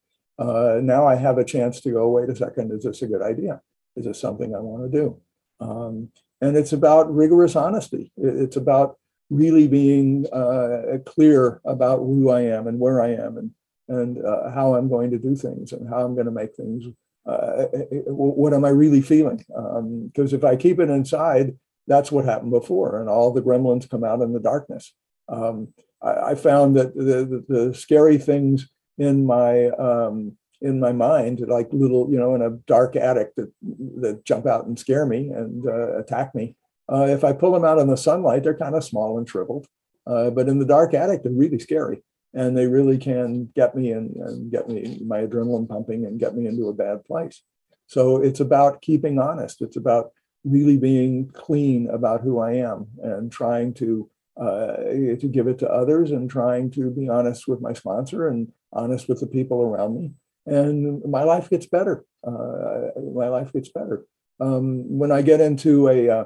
uh, 0.42 0.80
now 0.82 1.06
I 1.06 1.14
have 1.14 1.38
a 1.38 1.44
chance 1.44 1.80
to 1.82 1.92
go, 1.92 2.08
wait 2.08 2.28
a 2.28 2.36
second, 2.36 2.72
is 2.72 2.84
this 2.84 3.02
a 3.02 3.06
good 3.06 3.22
idea? 3.22 3.60
Is 3.96 4.06
this 4.06 4.20
something 4.20 4.54
I 4.54 4.60
want 4.60 4.90
to 4.90 4.98
do? 4.98 5.20
Um, 5.60 6.08
and 6.40 6.56
it's 6.56 6.72
about 6.72 7.14
rigorous 7.14 7.54
honesty. 7.54 8.10
It's 8.16 8.56
about 8.56 8.96
really 9.30 9.68
being 9.68 10.26
uh, 10.32 10.98
clear 11.06 11.60
about 11.64 11.98
who 11.98 12.30
I 12.30 12.42
am 12.42 12.66
and 12.66 12.78
where 12.78 13.00
I 13.00 13.10
am 13.14 13.38
and, 13.38 13.50
and 13.88 14.24
uh, 14.24 14.50
how 14.50 14.74
I'm 14.74 14.88
going 14.88 15.10
to 15.12 15.18
do 15.18 15.36
things 15.36 15.72
and 15.72 15.88
how 15.88 16.04
I'm 16.04 16.14
going 16.14 16.26
to 16.26 16.32
make 16.32 16.56
things. 16.56 16.84
Uh, 17.24 17.66
what 18.06 18.52
am 18.52 18.64
I 18.64 18.70
really 18.70 19.00
feeling? 19.00 19.36
Because 19.36 20.32
um, 20.32 20.38
if 20.38 20.42
I 20.42 20.56
keep 20.56 20.80
it 20.80 20.90
inside, 20.90 21.56
that's 21.86 22.10
what 22.10 22.24
happened 22.24 22.50
before, 22.50 23.00
and 23.00 23.08
all 23.08 23.32
the 23.32 23.42
gremlins 23.42 23.88
come 23.88 24.04
out 24.04 24.20
in 24.20 24.32
the 24.32 24.40
darkness. 24.40 24.92
Um, 25.28 25.68
I, 26.02 26.30
I, 26.30 26.34
found 26.34 26.76
that 26.76 26.94
the, 26.94 27.24
the, 27.24 27.44
the 27.48 27.74
scary 27.74 28.18
things 28.18 28.68
in 28.98 29.26
my 29.26 29.68
um, 29.70 30.36
in 30.60 30.78
my 30.78 30.92
mind, 30.92 31.40
like 31.48 31.68
little, 31.72 32.08
you 32.10 32.18
know, 32.18 32.34
in 32.34 32.42
a 32.42 32.50
dark 32.66 32.94
attic 32.96 33.34
that 33.36 33.52
that 34.00 34.24
jump 34.24 34.46
out 34.46 34.66
and 34.66 34.78
scare 34.78 35.06
me 35.06 35.28
and 35.28 35.66
uh, 35.66 35.98
attack 35.98 36.34
me. 36.34 36.56
Uh, 36.90 37.06
if 37.08 37.24
I 37.24 37.32
pull 37.32 37.52
them 37.52 37.64
out 37.64 37.78
in 37.78 37.88
the 37.88 37.96
sunlight, 37.96 38.44
they're 38.44 38.54
kind 38.54 38.74
of 38.74 38.84
small 38.84 39.18
and 39.18 39.28
shriveled. 39.28 39.66
Uh, 40.06 40.30
but 40.30 40.48
in 40.48 40.58
the 40.58 40.64
dark 40.64 40.94
attic, 40.94 41.22
they're 41.22 41.32
really 41.32 41.58
scary, 41.58 42.02
and 42.34 42.56
they 42.56 42.66
really 42.66 42.98
can 42.98 43.50
get 43.54 43.74
me 43.74 43.92
and, 43.92 44.14
and 44.16 44.50
get 44.50 44.68
me 44.68 45.00
my 45.04 45.26
adrenaline 45.26 45.68
pumping 45.68 46.06
and 46.06 46.20
get 46.20 46.34
me 46.34 46.46
into 46.46 46.68
a 46.68 46.74
bad 46.74 47.04
place. 47.04 47.42
So 47.86 48.22
it's 48.22 48.40
about 48.40 48.82
keeping 48.82 49.18
honest. 49.18 49.62
It's 49.62 49.76
about 49.76 50.12
really 50.44 50.76
being 50.76 51.28
clean 51.28 51.88
about 51.90 52.22
who 52.22 52.40
I 52.40 52.54
am 52.54 52.86
and 53.02 53.30
trying 53.30 53.74
to 53.74 54.08
uh, 54.40 54.76
to 54.76 55.28
give 55.30 55.46
it 55.46 55.58
to 55.58 55.70
others 55.70 56.10
and 56.10 56.30
trying 56.30 56.70
to 56.70 56.90
be 56.90 57.08
honest 57.08 57.46
with 57.46 57.60
my 57.60 57.72
sponsor 57.72 58.28
and 58.28 58.50
honest 58.72 59.08
with 59.08 59.20
the 59.20 59.26
people 59.26 59.62
around 59.62 59.94
me. 59.96 60.12
And 60.46 61.04
my 61.04 61.22
life 61.22 61.50
gets 61.50 61.66
better. 61.66 62.04
Uh, 62.26 62.88
my 63.14 63.28
life 63.28 63.52
gets 63.52 63.68
better. 63.68 64.04
Um, 64.40 64.98
when 64.98 65.12
I 65.12 65.22
get 65.22 65.40
into 65.40 65.88
a, 65.88 66.08
uh, 66.08 66.24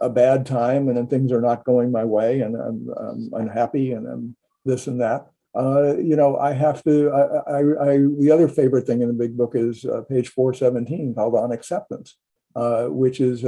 a 0.00 0.08
bad 0.08 0.46
time 0.46 0.88
and 0.88 0.96
then 0.96 1.06
things 1.06 1.32
are 1.32 1.40
not 1.40 1.64
going 1.64 1.90
my 1.90 2.04
way 2.04 2.40
and 2.40 2.56
I'm, 2.56 2.88
I'm 2.96 3.30
unhappy 3.34 3.92
and 3.92 4.06
I'm 4.06 4.36
this 4.64 4.86
and 4.86 5.00
that, 5.00 5.26
uh, 5.54 5.96
you 5.96 6.16
know, 6.16 6.38
I 6.38 6.52
have 6.52 6.82
to. 6.84 7.10
I, 7.10 7.50
I, 7.50 7.92
I, 7.92 7.96
the 8.18 8.30
other 8.32 8.48
favorite 8.48 8.86
thing 8.86 9.02
in 9.02 9.08
the 9.08 9.14
big 9.14 9.36
book 9.36 9.52
is 9.54 9.84
uh, 9.84 10.02
page 10.08 10.28
417 10.30 11.14
called 11.14 11.34
On 11.34 11.52
Acceptance, 11.52 12.16
uh, 12.56 12.86
which 12.86 13.20
is 13.20 13.44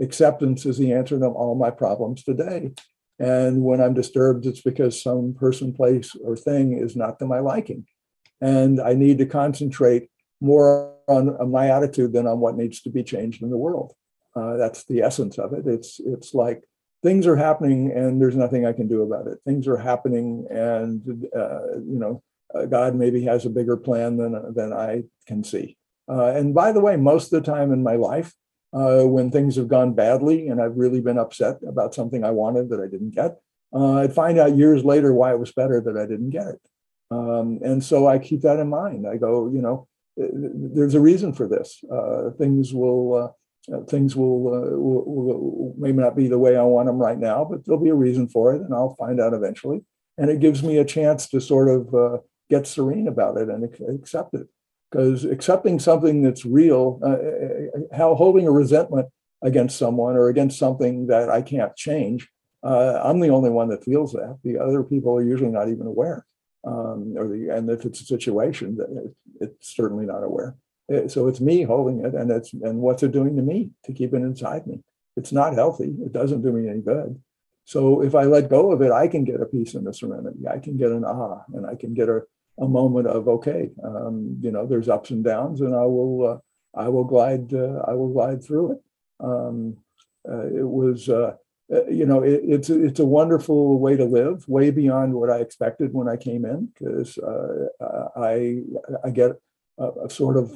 acceptance 0.00 0.66
is 0.66 0.76
the 0.76 0.92
answer 0.92 1.18
to 1.18 1.26
all 1.26 1.54
my 1.54 1.70
problems 1.70 2.22
today. 2.22 2.72
And 3.18 3.62
when 3.62 3.80
I'm 3.80 3.94
disturbed, 3.94 4.46
it's 4.46 4.60
because 4.60 5.02
some 5.02 5.34
person, 5.34 5.72
place, 5.72 6.14
or 6.22 6.36
thing 6.36 6.78
is 6.78 6.96
not 6.96 7.18
to 7.18 7.26
my 7.26 7.38
liking. 7.38 7.86
And 8.40 8.80
I 8.80 8.92
need 8.92 9.18
to 9.18 9.26
concentrate 9.26 10.10
more 10.40 10.94
on, 11.08 11.50
my 11.50 11.70
attitude 11.70 12.12
than 12.12 12.26
on 12.26 12.40
what 12.40 12.56
needs 12.56 12.82
to 12.82 12.90
be 12.90 13.02
changed 13.02 13.42
in 13.42 13.50
the 13.50 13.56
world. 13.56 13.94
Uh, 14.34 14.56
that's 14.56 14.84
the 14.84 15.00
essence 15.00 15.38
of 15.38 15.54
it. 15.54 15.66
It's 15.66 15.98
it's 16.04 16.34
like 16.34 16.62
things 17.02 17.26
are 17.26 17.36
happening 17.36 17.90
and 17.90 18.20
there's 18.20 18.36
nothing 18.36 18.66
I 18.66 18.74
can 18.74 18.86
do 18.86 19.02
about 19.02 19.26
it. 19.28 19.38
Things 19.46 19.66
are 19.66 19.78
happening 19.78 20.46
and 20.50 21.26
uh, 21.34 21.78
you 21.78 21.98
know 21.98 22.22
uh, 22.54 22.66
God 22.66 22.94
maybe 22.94 23.22
has 23.22 23.46
a 23.46 23.50
bigger 23.50 23.78
plan 23.78 24.18
than 24.18 24.54
than 24.54 24.74
I 24.74 25.04
can 25.26 25.42
see. 25.42 25.78
Uh, 26.08 26.26
and 26.26 26.54
by 26.54 26.72
the 26.72 26.80
way, 26.80 26.96
most 26.96 27.32
of 27.32 27.42
the 27.42 27.50
time 27.50 27.72
in 27.72 27.82
my 27.82 27.96
life, 27.96 28.34
uh, 28.72 29.02
when 29.02 29.30
things 29.30 29.56
have 29.56 29.68
gone 29.68 29.94
badly 29.94 30.48
and 30.48 30.60
I've 30.60 30.76
really 30.76 31.00
been 31.00 31.18
upset 31.18 31.56
about 31.66 31.94
something 31.94 32.24
I 32.24 32.30
wanted 32.30 32.70
that 32.70 32.80
I 32.80 32.86
didn't 32.86 33.14
get. 33.14 33.38
Uh, 33.74 33.94
I'd 33.98 34.14
find 34.14 34.38
out 34.38 34.56
years 34.56 34.84
later 34.84 35.12
why 35.12 35.32
it 35.32 35.38
was 35.38 35.52
better 35.52 35.80
that 35.80 35.96
I 35.96 36.06
didn't 36.06 36.30
get 36.30 36.46
it. 36.48 36.60
Um, 37.10 37.60
and 37.62 37.82
so 37.82 38.06
I 38.06 38.18
keep 38.18 38.42
that 38.42 38.58
in 38.58 38.68
mind. 38.68 39.06
I 39.06 39.16
go, 39.16 39.48
you 39.48 39.62
know, 39.62 39.88
there's 40.16 40.94
a 40.94 41.00
reason 41.00 41.32
for 41.32 41.46
this. 41.46 41.82
Uh, 41.92 42.30
things 42.38 42.72
will, 42.72 43.32
uh, 43.70 43.80
things 43.88 44.16
will, 44.16 44.48
uh, 44.48 44.76
will, 44.78 45.04
will, 45.04 45.74
maybe 45.76 45.98
not 45.98 46.16
be 46.16 46.26
the 46.28 46.38
way 46.38 46.56
I 46.56 46.62
want 46.62 46.86
them 46.86 46.98
right 46.98 47.18
now, 47.18 47.44
but 47.48 47.64
there'll 47.64 47.82
be 47.82 47.90
a 47.90 47.94
reason 47.94 48.28
for 48.28 48.54
it, 48.54 48.62
and 48.62 48.72
I'll 48.72 48.94
find 48.94 49.20
out 49.20 49.34
eventually. 49.34 49.84
And 50.18 50.30
it 50.30 50.40
gives 50.40 50.62
me 50.62 50.78
a 50.78 50.84
chance 50.84 51.28
to 51.28 51.40
sort 51.40 51.68
of 51.68 51.94
uh, 51.94 52.18
get 52.48 52.66
serene 52.66 53.08
about 53.08 53.36
it 53.36 53.48
and 53.48 53.68
accept 53.94 54.34
it 54.34 54.48
because 54.90 55.24
accepting 55.24 55.78
something 55.78 56.22
that's 56.22 56.44
real, 56.44 57.00
uh, 57.02 57.08
uh, 57.08 57.96
how 57.96 58.14
holding 58.14 58.46
a 58.46 58.52
resentment 58.52 59.08
against 59.42 59.78
someone 59.78 60.16
or 60.16 60.28
against 60.28 60.58
something 60.58 61.06
that 61.08 61.28
I 61.28 61.42
can't 61.42 61.74
change, 61.76 62.28
uh, 62.62 63.00
I'm 63.02 63.20
the 63.20 63.30
only 63.30 63.50
one 63.50 63.68
that 63.68 63.84
feels 63.84 64.12
that. 64.12 64.38
The 64.44 64.58
other 64.58 64.82
people 64.82 65.16
are 65.16 65.22
usually 65.22 65.50
not 65.50 65.68
even 65.68 65.86
aware. 65.86 66.26
Um, 66.66 67.14
or 67.16 67.28
the, 67.28 67.50
and 67.50 67.70
if 67.70 67.84
it's 67.84 68.00
a 68.00 68.04
situation, 68.04 68.76
that 68.76 69.12
it's 69.40 69.74
certainly 69.76 70.06
not 70.06 70.24
aware. 70.24 70.56
Uh, 70.92 71.08
So 71.08 71.28
it's 71.28 71.40
me 71.40 71.62
holding 71.62 72.04
it, 72.04 72.14
and 72.14 72.30
it's 72.30 72.52
and 72.52 72.78
what's 72.78 73.02
it 73.02 73.12
doing 73.12 73.36
to 73.36 73.42
me 73.42 73.70
to 73.84 73.92
keep 73.92 74.14
it 74.14 74.22
inside 74.22 74.66
me? 74.66 74.82
It's 75.16 75.32
not 75.32 75.54
healthy. 75.54 75.94
It 76.04 76.12
doesn't 76.12 76.42
do 76.42 76.52
me 76.52 76.68
any 76.68 76.80
good. 76.80 77.20
So 77.64 78.02
if 78.02 78.14
I 78.14 78.24
let 78.24 78.48
go 78.48 78.70
of 78.72 78.80
it, 78.82 78.92
I 78.92 79.08
can 79.08 79.24
get 79.24 79.40
a 79.40 79.46
peace 79.46 79.74
and 79.74 79.86
a 79.88 79.92
serenity. 79.92 80.46
I 80.48 80.58
can 80.58 80.76
get 80.76 80.92
an 80.92 81.04
ah, 81.04 81.42
and 81.54 81.66
I 81.66 81.74
can 81.74 81.94
get 81.94 82.08
a, 82.08 82.22
a 82.58 82.66
moment 82.66 83.06
of 83.06 83.28
okay, 83.28 83.70
um, 83.84 84.38
you 84.40 84.50
know, 84.50 84.66
there's 84.66 84.88
ups 84.88 85.10
and 85.10 85.24
downs, 85.24 85.60
and 85.60 85.74
I 85.74 85.84
will 85.84 86.26
uh, 86.26 86.80
I 86.80 86.88
will 86.88 87.04
glide 87.04 87.52
uh, 87.52 87.82
I 87.86 87.94
will 87.94 88.12
glide 88.12 88.42
through 88.42 88.72
it. 88.72 88.78
Um, 89.20 89.78
uh, 90.28 90.46
it 90.46 90.68
was 90.68 91.08
uh, 91.08 91.34
uh, 91.72 91.86
you 91.86 92.06
know 92.06 92.22
it, 92.22 92.40
it's 92.44 92.70
it's 92.70 93.00
a 93.00 93.06
wonderful 93.06 93.78
way 93.78 93.96
to 93.96 94.04
live, 94.04 94.48
way 94.48 94.70
beyond 94.70 95.14
what 95.14 95.30
I 95.30 95.38
expected 95.38 95.92
when 95.92 96.08
I 96.08 96.16
came 96.16 96.44
in, 96.44 96.66
because 96.66 97.18
uh, 97.18 97.66
I 98.16 98.62
I 99.04 99.10
get 99.10 99.32
a, 99.78 99.90
a 100.04 100.10
sort 100.10 100.36
of 100.36 100.52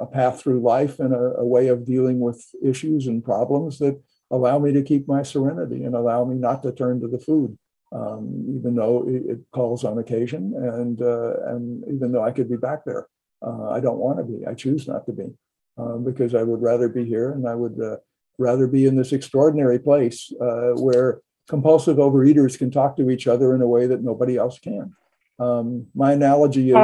a 0.00 0.06
path 0.06 0.40
through 0.40 0.60
life 0.60 1.00
and 1.00 1.14
a, 1.14 1.36
a 1.38 1.46
way 1.46 1.68
of 1.68 1.86
dealing 1.86 2.20
with 2.20 2.44
issues 2.62 3.06
and 3.06 3.24
problems 3.24 3.78
that 3.78 4.00
allow 4.30 4.58
me 4.58 4.72
to 4.72 4.82
keep 4.82 5.08
my 5.08 5.22
serenity 5.22 5.84
and 5.84 5.94
allow 5.94 6.24
me 6.24 6.36
not 6.36 6.62
to 6.62 6.72
turn 6.72 7.00
to 7.00 7.08
the 7.08 7.18
food, 7.18 7.58
um, 7.92 8.44
even 8.58 8.74
though 8.74 9.04
it, 9.06 9.38
calls 9.52 9.84
on 9.84 9.98
occasion 9.98 10.54
and 10.56 11.00
uh, 11.00 11.34
and 11.46 11.84
even 11.92 12.12
though 12.12 12.22
I 12.22 12.32
could 12.32 12.48
be 12.48 12.56
back 12.56 12.84
there, 12.84 13.08
uh, 13.42 13.70
I 13.70 13.80
don't 13.80 13.98
want 13.98 14.18
to 14.18 14.24
be. 14.24 14.46
I 14.46 14.54
choose 14.54 14.86
not 14.86 15.06
to 15.06 15.12
be 15.12 15.34
um, 15.78 16.04
because 16.04 16.34
I 16.34 16.42
would 16.42 16.60
rather 16.62 16.88
be 16.88 17.04
here 17.04 17.32
and 17.32 17.48
I 17.48 17.54
would 17.54 17.80
uh, 17.80 17.96
rather 18.38 18.66
be 18.66 18.86
in 18.86 18.96
this 18.96 19.12
extraordinary 19.12 19.78
place 19.78 20.32
uh, 20.40 20.72
where 20.74 21.20
compulsive 21.48 21.96
overeaters 21.96 22.58
can 22.58 22.70
talk 22.70 22.96
to 22.96 23.10
each 23.10 23.26
other 23.26 23.54
in 23.54 23.62
a 23.62 23.66
way 23.66 23.86
that 23.86 24.02
nobody 24.02 24.36
else 24.36 24.58
can. 24.58 24.94
Um, 25.38 25.86
my 25.94 26.12
analogy 26.12 26.70
is 26.70 26.76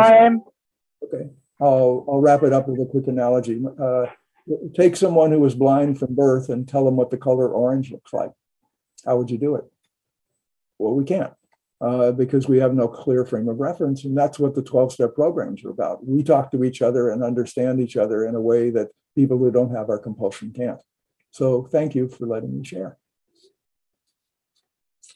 okay. 1.02 1.28
I'll, 1.60 2.04
I'll 2.08 2.20
wrap 2.20 2.42
it 2.42 2.52
up 2.52 2.68
with 2.68 2.80
a 2.80 2.86
quick 2.86 3.06
analogy. 3.06 3.62
Uh, 3.80 4.06
take 4.74 4.96
someone 4.96 5.30
who 5.30 5.40
was 5.40 5.54
blind 5.54 5.98
from 5.98 6.14
birth 6.14 6.48
and 6.48 6.68
tell 6.68 6.84
them 6.84 6.96
what 6.96 7.10
the 7.10 7.16
color 7.16 7.48
orange 7.48 7.90
looks 7.92 8.12
like. 8.12 8.30
How 9.04 9.16
would 9.16 9.30
you 9.30 9.38
do 9.38 9.56
it? 9.56 9.64
Well, 10.84 10.94
we 10.94 11.04
can't 11.04 11.32
uh, 11.80 12.12
because 12.12 12.46
we 12.46 12.58
have 12.58 12.74
no 12.74 12.86
clear 12.86 13.24
frame 13.24 13.48
of 13.48 13.58
reference. 13.58 14.04
And 14.04 14.16
that's 14.16 14.38
what 14.38 14.54
the 14.54 14.62
12 14.62 14.92
step 14.92 15.14
programs 15.14 15.64
are 15.64 15.70
about. 15.70 16.06
We 16.06 16.22
talk 16.22 16.50
to 16.50 16.62
each 16.62 16.82
other 16.82 17.08
and 17.08 17.22
understand 17.22 17.80
each 17.80 17.96
other 17.96 18.26
in 18.26 18.34
a 18.34 18.40
way 18.40 18.68
that 18.70 18.88
people 19.14 19.38
who 19.38 19.50
don't 19.50 19.74
have 19.74 19.88
our 19.88 19.98
compulsion 19.98 20.52
can't. 20.54 20.80
So 21.30 21.64
thank 21.72 21.94
you 21.94 22.08
for 22.08 22.26
letting 22.26 22.56
me 22.56 22.64
share. 22.64 22.98